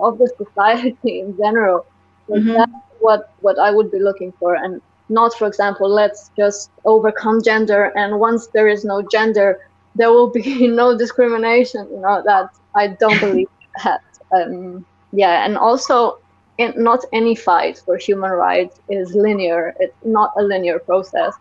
of 0.00 0.18
the 0.18 0.28
society 0.36 1.20
in 1.20 1.36
general. 1.36 1.86
mm-hmm. 2.28 2.52
That's 2.52 2.72
what 3.00 3.32
what 3.40 3.58
I 3.58 3.70
would 3.70 3.90
be 3.90 3.98
looking 3.98 4.32
for, 4.32 4.54
and 4.56 4.80
not, 5.08 5.34
for 5.34 5.46
example, 5.46 5.88
let's 5.88 6.30
just 6.36 6.70
overcome 6.84 7.42
gender, 7.42 7.92
and 7.96 8.18
once 8.18 8.48
there 8.48 8.68
is 8.68 8.84
no 8.84 9.02
gender, 9.02 9.60
there 9.94 10.10
will 10.10 10.30
be 10.30 10.66
no 10.82 10.96
discrimination. 10.96 11.88
You 11.90 12.00
know 12.00 12.22
that 12.24 12.50
I 12.74 12.88
don't 12.88 13.18
believe 13.20 13.48
that. 13.84 14.02
Um, 14.34 14.84
yeah, 15.12 15.44
and 15.44 15.58
also, 15.58 16.18
in, 16.58 16.72
not 16.76 17.04
any 17.12 17.34
fight 17.34 17.82
for 17.84 17.96
human 17.96 18.30
rights 18.30 18.80
is 18.88 19.14
linear. 19.14 19.74
It's 19.78 19.96
not 20.04 20.32
a 20.38 20.42
linear 20.42 20.78
process. 20.78 21.34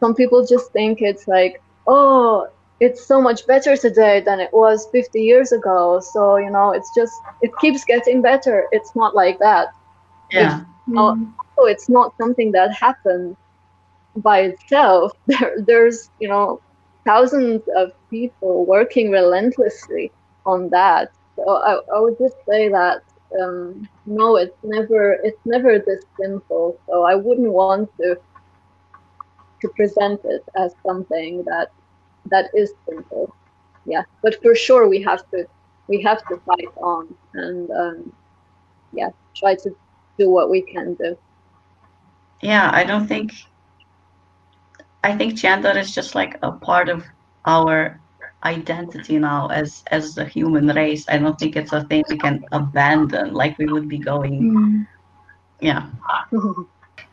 Some 0.00 0.14
people 0.14 0.44
just 0.44 0.70
think 0.72 1.00
it's 1.00 1.26
like, 1.26 1.62
oh, 1.86 2.48
it's 2.80 3.06
so 3.06 3.20
much 3.20 3.46
better 3.46 3.76
today 3.76 4.20
than 4.20 4.40
it 4.40 4.52
was 4.52 4.88
50 4.92 5.20
years 5.20 5.52
ago 5.52 6.00
so 6.00 6.36
you 6.36 6.50
know 6.50 6.72
it's 6.72 6.90
just 6.94 7.12
it 7.40 7.50
keeps 7.58 7.84
getting 7.84 8.20
better 8.20 8.66
it's 8.72 8.94
not 8.96 9.14
like 9.14 9.38
that 9.38 9.68
yeah 10.30 10.60
it's, 10.60 10.68
mm. 10.88 11.32
oh, 11.56 11.66
it's 11.66 11.88
not 11.88 12.14
something 12.18 12.50
that 12.52 12.72
happens 12.74 13.36
by 14.16 14.40
itself 14.40 15.12
there, 15.26 15.54
there's 15.58 16.10
you 16.20 16.28
know 16.28 16.60
thousands 17.04 17.62
of 17.76 17.92
people 18.10 18.64
working 18.66 19.10
relentlessly 19.10 20.10
on 20.46 20.68
that 20.70 21.10
so 21.36 21.42
i, 21.48 21.72
I 21.94 22.00
would 22.00 22.18
just 22.18 22.36
say 22.48 22.68
that 22.68 23.02
um, 23.42 23.88
no 24.06 24.36
it's 24.36 24.56
never 24.62 25.14
it's 25.24 25.40
never 25.44 25.78
this 25.78 26.04
simple 26.20 26.78
so 26.86 27.02
i 27.02 27.14
wouldn't 27.14 27.52
want 27.52 27.90
to 27.98 28.16
to 29.64 29.68
present 29.76 30.20
it 30.24 30.44
as 30.56 30.74
something 30.86 31.42
that 31.44 31.70
that 32.30 32.50
is 32.54 32.72
simple. 32.88 33.34
Yeah, 33.86 34.02
but 34.22 34.40
for 34.42 34.54
sure 34.54 34.88
we 34.88 35.02
have 35.02 35.28
to 35.30 35.46
we 35.88 36.02
have 36.02 36.26
to 36.28 36.36
fight 36.46 36.72
on 36.76 37.14
and 37.34 37.70
um, 37.70 38.12
yeah, 38.92 39.10
try 39.34 39.54
to 39.56 39.70
do 40.18 40.30
what 40.30 40.50
we 40.50 40.62
can 40.62 40.94
do. 40.94 41.16
Yeah, 42.40 42.70
I 42.72 42.84
don't 42.84 43.06
think. 43.06 43.32
I 45.04 45.16
think 45.16 45.34
gender 45.34 45.76
is 45.76 45.94
just 45.94 46.14
like 46.14 46.38
a 46.42 46.52
part 46.52 46.88
of 46.88 47.04
our 47.46 48.00
identity 48.42 49.18
now 49.18 49.48
as 49.48 49.84
as 49.90 50.16
a 50.18 50.24
human 50.24 50.68
race. 50.68 51.04
I 51.08 51.18
don't 51.18 51.38
think 51.38 51.56
it's 51.56 51.72
a 51.72 51.84
thing 51.84 52.04
we 52.08 52.18
can 52.18 52.44
abandon. 52.52 53.34
Like 53.34 53.58
we 53.58 53.66
would 53.66 53.88
be 53.88 53.98
going. 53.98 54.36
Mm. 54.42 54.86
Yeah. 55.60 55.86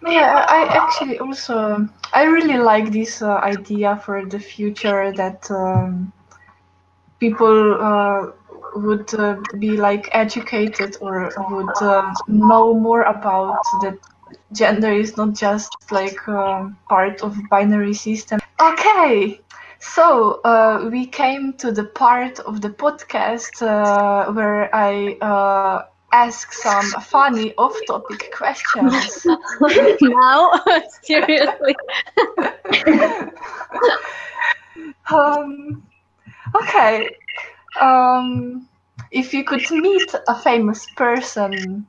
Yeah, 0.08 0.46
I 0.50 0.66
actually 0.82 1.20
also 1.20 1.88
I 2.14 2.24
really 2.24 2.58
like 2.58 2.92
this 2.92 3.22
uh, 3.22 3.38
idea 3.38 3.98
for 3.98 4.26
the 4.26 4.40
future 4.40 5.12
that 5.14 5.50
um, 5.52 6.12
people 7.20 7.78
uh, 7.80 8.32
would 8.76 9.14
uh, 9.14 9.38
be 9.60 9.78
like 9.78 10.10
educated 10.14 10.98
or 11.02 11.32
would 11.50 11.82
uh, 11.82 12.14
know 12.28 12.74
more 12.74 13.04
about 13.04 13.62
that 13.82 13.98
gender 14.52 14.92
is 14.92 15.18
not 15.18 15.34
just 15.34 15.76
like 15.92 16.28
um, 16.28 16.78
part 16.88 17.22
of 17.22 17.38
binary 17.50 17.94
system. 17.94 18.40
Okay, 18.60 19.40
so 19.80 20.42
uh, 20.44 20.90
we 20.92 21.06
came 21.08 21.54
to 21.54 21.72
the 21.72 21.86
part 21.86 22.40
of 22.40 22.62
the 22.62 22.70
podcast 22.70 23.62
uh, 23.62 24.32
where 24.32 24.74
I 24.76 25.18
ask 26.12 26.52
some 26.54 26.92
funny 27.02 27.54
off-topic 27.58 28.32
questions. 28.36 29.26
now, 30.02 30.52
seriously. 31.02 31.76
um, 35.12 35.84
okay. 36.56 37.10
Um, 37.80 38.68
if 39.12 39.34
you 39.34 39.44
could 39.44 39.70
meet 39.72 40.14
a 40.28 40.40
famous 40.40 40.86
person, 40.96 41.86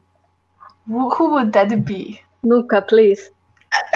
who 0.87 1.31
would 1.33 1.53
that 1.53 1.85
be? 1.85 2.21
Nuka, 2.43 2.83
please. 2.83 3.31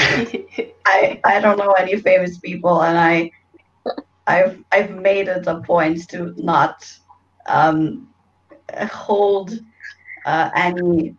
I 0.86 1.20
I 1.24 1.40
don't 1.40 1.58
know 1.58 1.72
any 1.72 1.96
famous 1.96 2.38
people, 2.38 2.82
and 2.82 2.96
I 2.96 3.30
I've 4.26 4.62
I've 4.72 4.90
made 4.90 5.28
it 5.28 5.46
a 5.46 5.60
point 5.60 6.08
to 6.10 6.34
not 6.36 6.90
um, 7.46 8.08
hold 8.90 9.52
uh, 10.24 10.50
any 10.54 11.16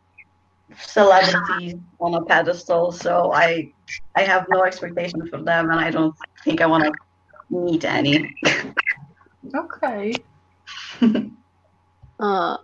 celebrities 0.79 1.75
on 1.99 2.15
a 2.15 2.25
pedestal. 2.25 2.91
So 2.91 3.31
I 3.33 3.71
I 4.15 4.21
have 4.23 4.47
no 4.49 4.63
expectation 4.63 5.27
for 5.27 5.41
them, 5.41 5.69
and 5.71 5.79
I 5.79 5.91
don't 5.91 6.15
think 6.43 6.61
I 6.61 6.65
want 6.65 6.83
to 6.83 6.91
meet 7.49 7.85
any. 7.85 8.35
okay. 9.55 10.13
uh, 12.19 12.57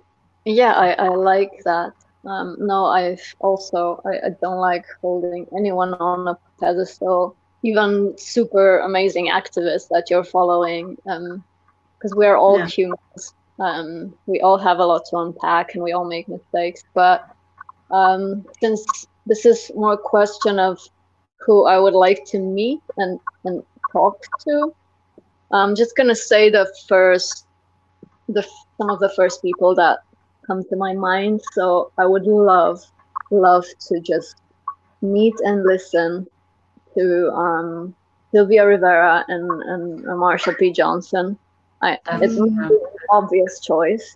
yeah, 0.45 0.73
I, 0.73 0.91
I 0.93 1.07
like 1.09 1.51
that. 1.65 1.93
Um, 2.25 2.55
no, 2.59 2.85
I've 2.85 3.35
also 3.39 4.01
I, 4.05 4.27
I 4.27 4.29
don't 4.41 4.59
like 4.59 4.85
holding 5.01 5.45
anyone 5.57 5.93
on 5.95 6.27
a 6.27 6.37
pedestal, 6.59 7.35
even 7.63 8.13
super 8.17 8.79
amazing 8.79 9.27
activists 9.27 9.89
that 9.89 10.09
you're 10.09 10.23
following, 10.23 10.95
because 10.95 12.11
um, 12.11 12.17
we're 12.17 12.37
all 12.37 12.59
yeah. 12.59 12.67
humans 12.67 13.33
um, 13.59 14.13
we 14.25 14.41
all 14.41 14.57
have 14.57 14.79
a 14.79 14.85
lot 14.85 15.05
to 15.09 15.17
unpack 15.17 15.73
and 15.73 15.83
we 15.83 15.91
all 15.91 16.05
make 16.05 16.27
mistakes. 16.27 16.83
But 16.93 17.27
um, 17.91 18.45
since 18.61 19.07
this 19.25 19.45
is 19.45 19.71
more 19.75 19.93
a 19.93 19.97
question 19.97 20.59
of 20.59 20.79
who 21.39 21.65
I 21.65 21.77
would 21.77 21.93
like 21.93 22.25
to 22.25 22.39
meet 22.39 22.81
and, 22.97 23.19
and 23.45 23.63
talk 23.91 24.23
to, 24.45 24.73
I'm 25.51 25.75
just 25.75 25.95
gonna 25.95 26.15
say 26.15 26.49
the 26.49 26.73
first, 26.87 27.45
the 28.27 28.45
some 28.77 28.89
of 28.89 28.99
the 28.99 29.13
first 29.15 29.41
people 29.41 29.75
that 29.75 29.99
come 30.45 30.63
to 30.65 30.75
my 30.75 30.93
mind. 30.93 31.41
So 31.53 31.91
I 31.97 32.05
would 32.05 32.23
love, 32.23 32.83
love 33.31 33.65
to 33.87 33.99
just 33.99 34.37
meet 35.01 35.35
and 35.43 35.63
listen 35.63 36.27
to 36.95 37.31
um, 37.31 37.95
Sylvia 38.31 38.65
Rivera 38.65 39.25
and, 39.27 39.49
and 39.63 40.03
Marsha 40.05 40.57
P. 40.57 40.71
Johnson. 40.71 41.37
I, 41.81 41.99
it's 42.21 42.37
an 42.37 42.79
obvious 43.09 43.59
choice, 43.59 44.15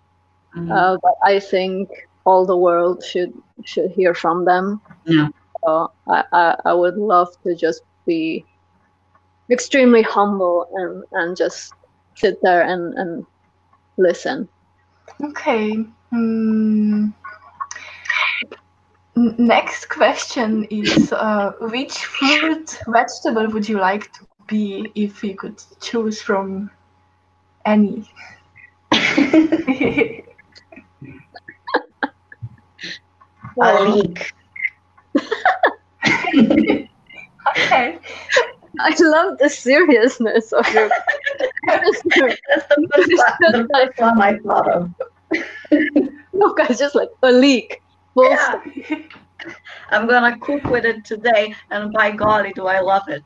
mm-hmm. 0.55 0.71
uh, 0.71 0.97
but 1.03 1.15
I 1.23 1.39
think 1.39 1.89
all 2.25 2.45
the 2.45 2.55
world 2.55 3.03
should 3.03 3.33
should 3.65 3.91
hear 3.91 4.13
from 4.13 4.45
them. 4.45 4.79
Yeah. 5.05 5.27
So 5.65 5.91
I, 6.07 6.23
I, 6.31 6.55
I 6.65 6.73
would 6.73 6.95
love 6.95 7.27
to 7.43 7.55
just 7.55 7.81
be 8.05 8.45
extremely 9.49 10.01
humble 10.01 10.67
and, 10.75 11.03
and 11.11 11.35
just 11.35 11.73
sit 12.15 12.41
there 12.41 12.61
and, 12.61 12.93
and 12.93 13.25
listen. 13.97 14.47
Okay. 15.23 15.85
Mm. 16.13 17.13
Next 19.15 19.89
question 19.89 20.63
is 20.65 21.11
uh, 21.11 21.51
which 21.59 22.05
fruit 22.05 22.79
vegetable 22.87 23.47
would 23.49 23.67
you 23.67 23.79
like 23.79 24.11
to 24.13 24.25
be 24.47 24.91
if 24.95 25.23
you 25.23 25.35
could 25.35 25.61
choose 25.81 26.21
from 26.21 26.69
any. 27.65 28.05
A 28.91 30.23
leek. 33.83 34.33
Okay. 37.47 37.99
I 38.79 38.95
love 38.99 39.37
the 39.37 39.49
seriousness 39.49 40.51
of 40.53 40.67
your. 40.73 40.89
That's 41.67 42.01
the 42.03 42.09
first 42.17 42.41
the 43.39 43.67
first 43.73 43.99
one 43.99 44.21
I 44.21 44.37
thought 44.39 44.69
of. 44.69 44.91
no, 46.33 46.53
guys, 46.53 46.79
just 46.79 46.95
like 46.95 47.09
a 47.23 47.31
leak. 47.31 47.81
Yeah. 48.15 48.61
I'm 49.89 50.07
gonna 50.07 50.37
cook 50.39 50.63
with 50.65 50.85
it 50.85 51.05
today, 51.05 51.55
and 51.69 51.93
by 51.93 52.11
golly, 52.11 52.53
do 52.53 52.67
I 52.67 52.79
love 52.79 53.07
it! 53.07 53.23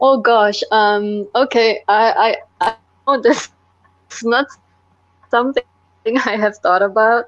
Oh 0.00 0.18
gosh. 0.18 0.62
Um. 0.70 1.28
Okay. 1.34 1.82
I. 1.88 2.36
I. 2.60 2.68
I 2.68 2.74
know 3.06 3.20
this 3.20 3.50
is 4.10 4.24
not 4.24 4.46
something 5.30 5.64
I 6.06 6.36
have 6.36 6.56
thought 6.58 6.82
about 6.82 7.26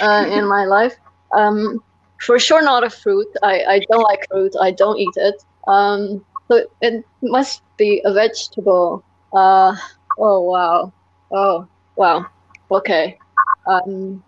uh, 0.00 0.26
in 0.30 0.48
my 0.48 0.64
life. 0.64 0.96
Um. 1.32 1.82
For 2.18 2.38
sure, 2.38 2.62
not 2.62 2.84
a 2.84 2.90
fruit. 2.90 3.28
I. 3.42 3.64
I 3.64 3.80
don't 3.90 4.02
like 4.02 4.26
fruit. 4.30 4.54
I 4.60 4.70
don't 4.70 4.98
eat 4.98 5.16
it. 5.16 5.42
Um. 5.66 6.24
So 6.48 6.66
it 6.80 7.04
must 7.22 7.62
be 7.76 8.00
a 8.04 8.12
vegetable. 8.12 9.04
Uh. 9.32 9.76
Oh 10.18 10.40
wow. 10.40 10.92
Oh 11.32 11.66
wow. 11.96 12.26
Okay. 12.70 13.18
Um. 13.66 14.22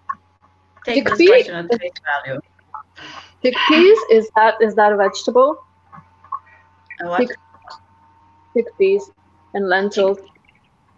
Take 0.84 1.05
this 1.05 1.18
Chickpea? 1.18 1.28
question 1.28 1.55
at 1.55 1.80
face 1.80 1.93
value. 2.26 2.41
Chickpeas 3.45 3.99
is 4.11 4.30
that 4.36 4.55
is 4.61 4.74
that 4.74 4.93
a 4.93 4.97
vegetable? 4.97 5.62
And 7.01 7.09
what? 7.09 7.20
Chick- 7.20 7.36
Chickpeas 8.55 9.03
and 9.55 9.68
lentils. 9.68 10.18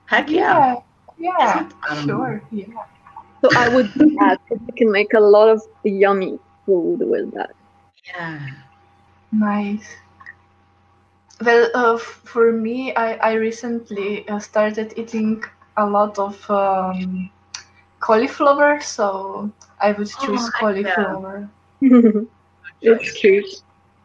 Heck 0.06 0.30
yeah! 0.30 0.76
Yeah. 1.18 1.38
Yeah. 1.38 1.68
Um, 1.88 2.06
Sure. 2.06 2.42
Yeah. 2.50 2.66
So 3.42 3.48
I 3.56 3.68
would 3.68 3.92
do 3.94 4.10
that. 4.20 4.40
You 4.50 4.72
can 4.76 4.90
make 4.90 5.12
a 5.14 5.20
lot 5.20 5.48
of 5.48 5.62
yummy 5.84 6.38
food 6.66 7.00
with 7.00 7.32
that. 7.34 7.50
Yeah. 8.06 8.40
Nice. 9.32 9.96
Well, 11.44 11.70
uh, 11.74 11.98
for 11.98 12.52
me, 12.52 12.94
I, 12.94 13.14
I 13.14 13.32
recently 13.34 14.28
uh, 14.28 14.38
started 14.38 14.94
eating 14.96 15.42
a 15.76 15.86
lot 15.86 16.18
of 16.18 16.48
um, 16.50 17.30
cauliflower, 18.00 18.80
so 18.80 19.50
I 19.80 19.92
would 19.92 20.08
Oh, 20.18 20.20
choose 20.20 20.48
heck 20.58 20.70
yeah. 20.84 21.16
cauliflower. 21.18 21.50
it's 22.80 23.12
cute. 23.20 23.46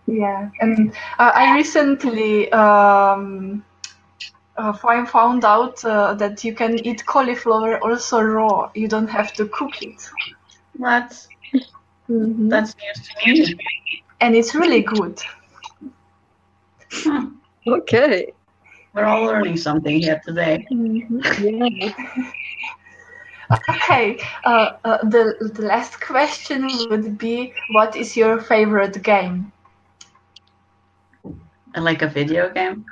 Yeah, 0.07 0.49
and 0.59 0.93
uh, 1.19 1.31
I 1.35 1.55
recently 1.55 2.51
um, 2.51 3.63
uh, 4.57 4.73
find, 4.73 5.07
found 5.07 5.43
out 5.45 5.83
uh, 5.85 6.13
that 6.15 6.43
you 6.43 6.53
can 6.53 6.79
eat 6.85 7.05
cauliflower 7.05 7.79
also 7.83 8.21
raw. 8.21 8.69
You 8.75 8.87
don't 8.87 9.07
have 9.09 9.33
to 9.33 9.47
cook 9.47 9.81
it, 9.81 10.01
What? 10.77 11.27
Mhm. 12.09 12.49
That's 12.49 12.75
news 12.77 13.07
to 13.07 13.31
me. 13.31 13.57
and 14.21 14.35
it's 14.35 14.53
really 14.55 14.81
good. 14.81 15.21
Hmm. 16.91 17.25
Okay. 17.67 18.33
We're 18.93 19.05
all 19.05 19.23
learning 19.25 19.57
something 19.57 19.99
here 19.99 20.21
today. 20.25 20.65
Yeah. 20.69 21.93
Okay, 23.69 24.17
uh, 24.45 24.71
uh, 24.83 24.97
the 25.03 25.35
the 25.53 25.61
last 25.63 25.99
question 26.01 26.89
would 26.89 27.17
be, 27.17 27.53
what 27.69 27.95
is 27.95 28.15
your 28.15 28.39
favorite 28.39 29.01
game? 29.03 29.51
Like 31.75 32.01
a 32.01 32.07
video 32.07 32.49
game. 32.51 32.85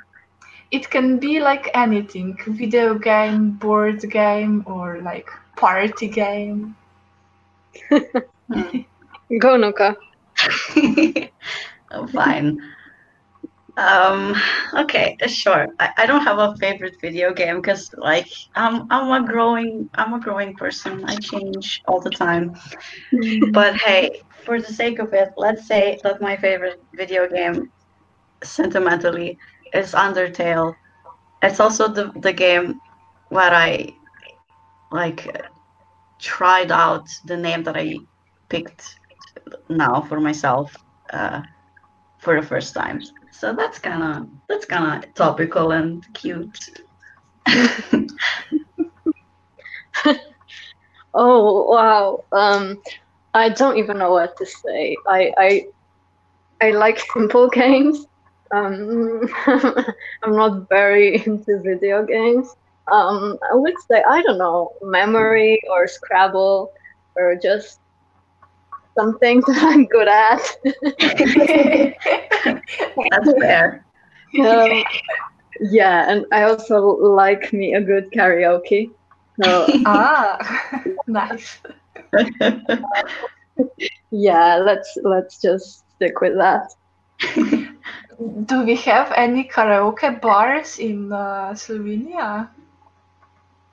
It 0.71 0.89
can 0.89 1.19
be 1.19 1.39
like 1.39 1.69
anything, 1.73 2.37
video 2.47 2.95
game, 2.95 3.51
board 3.51 4.01
game, 4.09 4.63
or 4.65 4.99
like 5.01 5.29
party 5.55 6.07
game. 6.09 6.75
Go, 9.39 9.57
Nuka. 9.57 9.95
oh, 11.91 12.07
fine. 12.07 12.59
Um, 13.77 14.35
okay, 14.73 15.17
sure. 15.27 15.67
I, 15.79 15.89
I 15.97 16.05
don't 16.05 16.21
have 16.21 16.37
a 16.37 16.55
favorite 16.57 16.97
video 17.01 17.33
game 17.33 17.57
because 17.57 17.91
like 17.97 18.27
I'm 18.55 18.85
I'm 18.91 19.23
a 19.23 19.25
growing 19.25 19.89
I'm 19.95 20.13
a 20.13 20.19
growing 20.19 20.55
person. 20.55 21.03
I 21.05 21.15
change 21.15 21.81
all 21.87 21.99
the 21.99 22.11
time. 22.11 22.55
But 23.51 23.75
hey, 23.77 24.21
for 24.45 24.61
the 24.61 24.71
sake 24.71 24.99
of 24.99 25.13
it, 25.13 25.29
let's 25.37 25.67
say 25.67 25.97
that 26.03 26.21
my 26.21 26.37
favorite 26.37 26.83
video 26.93 27.27
game 27.27 27.71
sentimentally 28.43 29.39
is 29.73 29.93
Undertale. 29.93 30.75
It's 31.41 31.59
also 31.59 31.87
the, 31.87 32.11
the 32.21 32.33
game 32.33 32.79
where 33.29 33.53
I 33.53 33.89
like 34.91 35.35
tried 36.19 36.71
out 36.71 37.07
the 37.25 37.37
name 37.37 37.63
that 37.63 37.75
I 37.75 37.97
picked 38.49 38.99
now 39.69 40.01
for 40.01 40.19
myself 40.19 40.75
uh, 41.11 41.41
for 42.19 42.39
the 42.39 42.45
first 42.45 42.73
time. 42.73 42.99
So 43.31 43.53
that's 43.53 43.79
kind 43.79 44.03
of 44.03 44.27
that's 44.47 44.65
kind 44.65 45.03
of 45.03 45.13
topical 45.15 45.71
and 45.71 46.03
cute. 46.13 46.57
Oh 51.13 51.65
wow. 51.71 52.23
Um, 52.31 52.81
I 53.33 53.49
don't 53.49 53.77
even 53.77 53.97
know 53.97 54.11
what 54.11 54.35
to 54.37 54.45
say. 54.45 54.95
I 55.07 55.31
I 55.37 55.63
I 56.61 56.71
like 56.71 56.99
simple 56.99 57.49
games. 57.61 58.05
Um, 58.53 59.21
I'm 59.47 60.35
not 60.35 60.67
very 60.69 61.15
into 61.25 61.59
video 61.63 62.05
games. 62.05 62.55
Um, 62.91 63.37
I 63.51 63.55
would 63.55 63.75
say 63.89 64.03
I 64.07 64.21
don't 64.23 64.37
know, 64.39 64.71
memory 64.81 65.59
or 65.71 65.87
Scrabble 65.87 66.71
or 67.15 67.35
just 67.41 67.79
something 68.97 69.41
that 69.47 69.57
I'm 69.63 69.85
good 69.85 70.07
at. 70.07 70.41
That's 73.09 73.33
fair. 73.39 73.85
um, 74.39 74.83
yeah, 75.59 76.09
and 76.09 76.25
I 76.31 76.43
also 76.43 76.79
like 76.81 77.53
me 77.53 77.73
a 77.73 77.81
good 77.81 78.11
karaoke. 78.11 78.91
So 79.41 79.71
ah, 79.85 80.37
nice. 81.07 81.59
yeah, 84.11 84.57
let's 84.57 84.97
let's 85.03 85.41
just 85.41 85.83
stick 85.95 86.21
with 86.21 86.35
that. 86.37 86.69
Do 88.45 88.63
we 88.63 88.75
have 88.75 89.11
any 89.15 89.43
karaoke 89.47 90.21
bars 90.21 90.77
in 90.79 91.11
uh, 91.11 91.53
Slovenia? 91.53 92.49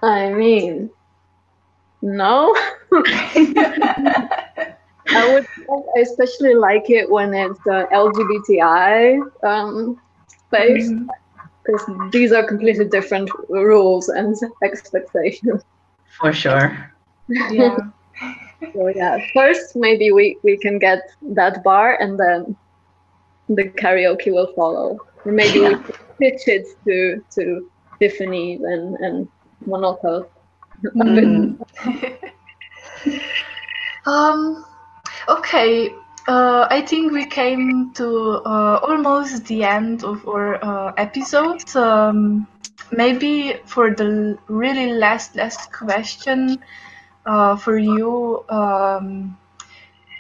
I 0.03 0.33
mean, 0.33 0.91
no. 2.03 2.55
I 5.15 5.25
would 5.27 5.45
I 5.97 6.01
especially 6.01 6.55
like 6.55 6.89
it 6.91 7.11
when 7.11 7.35
it's 7.35 7.61
uh, 7.67 7.85
LGBTI 7.93 9.21
um, 9.45 10.01
space 10.27 10.93
because 11.65 11.85
these 12.13 12.33
are 12.33 12.47
completely 12.47 12.87
different 12.89 13.31
rules 13.49 14.09
and 14.09 14.35
expectations. 14.63 15.63
For 16.19 16.33
sure. 16.33 16.93
Yeah. 17.49 17.75
So 18.75 18.91
yeah, 18.95 19.19
first 19.35 19.73
maybe 19.75 20.11
we 20.13 20.39
we 20.45 20.59
can 20.59 20.79
get 20.79 21.01
that 21.35 21.63
bar 21.65 21.97
and 22.01 22.19
then 22.19 22.57
the 23.49 23.65
karaoke 23.65 24.33
will 24.33 24.51
follow. 24.57 24.99
Or 25.25 25.33
maybe 25.33 25.61
we 25.61 25.75
Yeah. 25.75 25.83
pitch 26.21 26.43
it 26.47 26.67
to 26.87 27.21
to 27.37 27.63
Tiffany 28.01 28.59
and 28.63 28.97
and 29.01 29.29
Monokel. 29.67 30.25
Mm. 30.95 31.59
Um, 34.07 34.65
okay. 35.29 35.91
Uh, 36.29 36.67
I 36.71 36.83
think 36.83 37.13
we 37.13 37.27
came 37.27 37.93
to 37.95 38.43
uh, 38.45 38.79
almost 38.83 39.47
the 39.47 39.65
end 39.65 40.05
of 40.05 40.27
our 40.27 40.63
uh, 40.63 40.93
episode. 40.97 41.65
Um, 41.77 42.47
maybe 42.93 43.55
for 43.67 43.91
the 43.91 44.39
really 44.49 44.93
last 44.93 45.37
last 45.37 45.73
question 45.73 46.59
uh, 47.27 47.57
for 47.57 47.77
you, 47.79 48.45
um, 48.49 49.37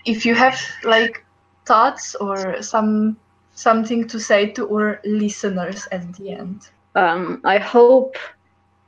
if 0.04 0.24
you 0.26 0.34
have 0.34 0.58
like 0.84 1.24
thoughts 1.66 2.14
or 2.16 2.62
some 2.62 3.16
something 3.54 4.08
to 4.08 4.18
say 4.20 4.46
to 4.52 4.68
our 4.74 5.00
listeners 5.04 5.86
at 5.92 6.14
the 6.14 6.32
end. 6.32 6.60
um, 6.94 7.40
I 7.44 7.58
hope, 7.58 8.16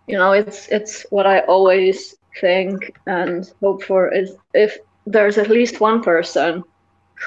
you 0.06 0.18
know, 0.18 0.32
it's 0.32 0.68
it's 0.68 1.04
what 1.10 1.26
I 1.26 1.40
always 1.40 2.14
think 2.40 2.94
and 3.06 3.44
hope 3.60 3.82
for 3.82 4.12
is 4.12 4.36
if 4.54 4.76
there's 5.06 5.38
at 5.38 5.48
least 5.50 5.80
one 5.80 6.02
person 6.02 6.62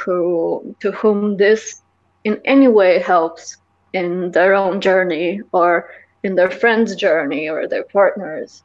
who 0.05 0.75
to 0.81 0.91
whom 0.91 1.37
this 1.37 1.81
in 2.23 2.39
any 2.45 2.67
way 2.67 2.99
helps 2.99 3.57
in 3.93 4.31
their 4.31 4.53
own 4.53 4.81
journey 4.81 5.41
or 5.51 5.89
in 6.23 6.35
their 6.35 6.49
friend's 6.51 6.95
journey 6.95 7.49
or 7.49 7.67
their 7.67 7.85
partner's, 7.91 8.63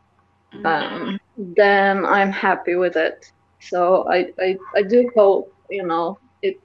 um, 0.64 1.18
then 1.36 2.04
I'm 2.04 2.32
happy 2.32 2.74
with 2.74 2.96
it. 2.96 3.14
So 3.60 4.06
I, 4.10 4.26
I 4.40 4.56
I 4.76 4.82
do 4.82 5.10
hope 5.16 5.52
you 5.70 5.84
know 5.86 6.18
it 6.42 6.58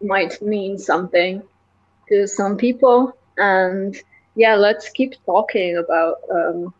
might 0.00 0.40
mean 0.42 0.78
something 0.78 1.42
to 2.08 2.26
some 2.26 2.56
people. 2.56 3.12
And 3.38 3.94
yeah 4.34 4.54
let's 4.56 4.90
keep 4.90 5.12
talking 5.26 5.76
about 5.76 6.16
um, 6.32 6.74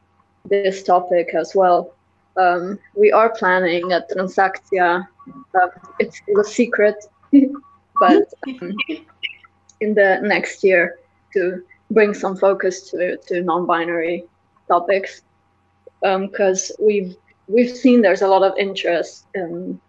this 0.51 0.83
topic 0.83 1.35
as 1.35 1.53
well 1.55 1.95
um, 2.37 2.79
we 2.95 3.13
are 3.13 3.31
planning 3.31 3.93
a 3.93 4.03
Transakcija. 4.13 5.07
Uh, 5.55 5.69
it's 5.99 6.19
still 6.19 6.41
a 6.41 6.45
secret, 6.45 6.97
but 8.01 8.25
um, 8.49 8.73
in 9.81 9.95
the 9.95 10.21
next 10.23 10.63
year 10.65 10.99
to 11.33 11.63
bring 11.91 12.15
some 12.15 12.37
focus 12.37 12.91
to, 12.91 13.17
to 13.27 13.43
non-binary 13.43 14.25
topics 14.69 15.23
because 16.01 16.71
um, 16.71 16.87
we've 16.87 17.17
we've 17.49 17.71
seen 17.71 18.03
there's 18.03 18.23
a 18.23 18.29
lot 18.29 18.43
of 18.43 18.57
interest 18.59 19.27
in, 19.35 19.81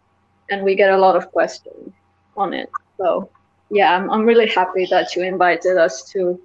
and 0.50 0.64
we 0.64 0.76
get 0.76 0.92
a 0.92 0.98
lot 0.98 1.16
of 1.16 1.32
questions 1.32 1.94
on 2.38 2.54
it. 2.54 2.70
So 2.98 3.30
yeah, 3.70 3.96
I'm, 3.96 4.10
I'm 4.10 4.26
really 4.26 4.48
happy 4.48 4.88
that 4.92 5.16
you 5.16 5.24
invited 5.24 5.78
us 5.78 6.04
to 6.12 6.40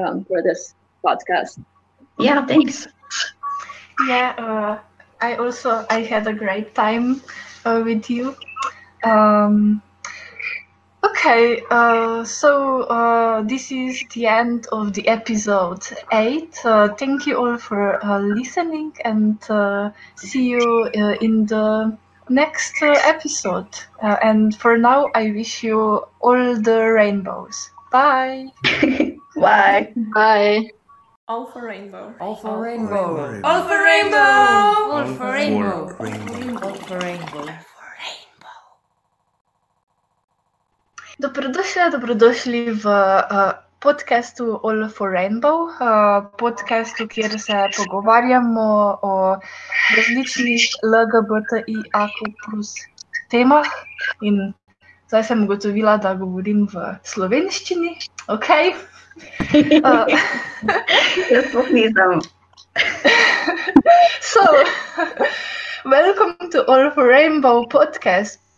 um, 0.00 0.24
for 0.24 0.42
this 0.42 0.74
podcast. 1.04 1.62
Yeah, 2.18 2.44
thanks. 2.46 2.88
Yeah, 4.06 4.34
uh, 4.38 4.78
I 5.20 5.36
also 5.36 5.84
I 5.90 6.02
had 6.02 6.26
a 6.26 6.32
great 6.32 6.74
time 6.74 7.22
uh, 7.64 7.82
with 7.84 8.08
you. 8.10 8.36
Um, 9.04 9.82
okay, 11.04 11.62
uh, 11.70 12.24
so 12.24 12.82
uh, 12.82 13.42
this 13.42 13.70
is 13.72 14.04
the 14.14 14.26
end 14.26 14.66
of 14.72 14.92
the 14.94 15.08
episode 15.08 15.82
eight. 16.12 16.56
Uh, 16.64 16.88
thank 16.94 17.26
you 17.26 17.36
all 17.36 17.58
for 17.58 18.04
uh, 18.04 18.20
listening, 18.20 18.92
and 19.04 19.38
see 20.16 20.48
you 20.48 20.86
in 21.20 21.46
the 21.46 21.96
next 22.28 22.74
episode. 22.82 23.68
and 24.00 24.54
for 24.56 24.76
now, 24.76 25.08
I 25.14 25.30
wish 25.30 25.62
you 25.62 26.04
all 26.20 26.56
the 26.56 26.92
rainbows. 26.92 27.70
Bye. 27.90 28.48
Bye. 29.36 29.92
Bye. 30.14 30.70
All 31.28 31.44
for 31.44 31.60
rainbow. 31.60 32.14
All 32.20 32.36
for 32.36 32.56
rainbow. 32.62 33.42
All 33.44 33.62
for 33.68 33.84
rainbow. 33.84 34.16
All 34.16 35.04
for 35.12 35.28
rainbow. 35.30 35.92
All 36.64 36.74
for 36.88 36.98
rainbow. 37.04 37.44
Dobrodošli, 41.20 41.90
dobrodošli 41.92 42.60
v 42.80 42.84
uh, 42.88 43.52
podkastu 43.78 44.56
All 44.64 44.88
for 44.88 45.12
Rainbow, 45.12 45.68
uh, 45.68 46.32
podkastu, 46.38 47.08
kjer 47.08 47.36
se 47.40 47.52
pogovarjamo 47.76 48.98
o 49.02 49.36
različnih 49.96 50.62
LGBTIQ 50.80 52.16
plus 52.40 52.72
temah. 53.28 53.68
In 54.22 54.54
zdaj 55.08 55.24
sem 55.24 55.44
ugotovila, 55.44 55.98
da 56.00 56.14
govorim 56.14 56.64
v 56.72 56.96
slovenščini. 57.04 57.98
Ok. 58.32 58.48
Uh, 59.84 60.06
Jaz 61.30 61.44
sploh 61.50 61.68
nisem. 61.70 62.22
so, 64.20 64.42
welcome 65.84 66.50
to 66.50 66.64
All 66.66 66.90
for 66.90 67.06
Rainbow 67.08 67.64
podcast. 67.66 68.38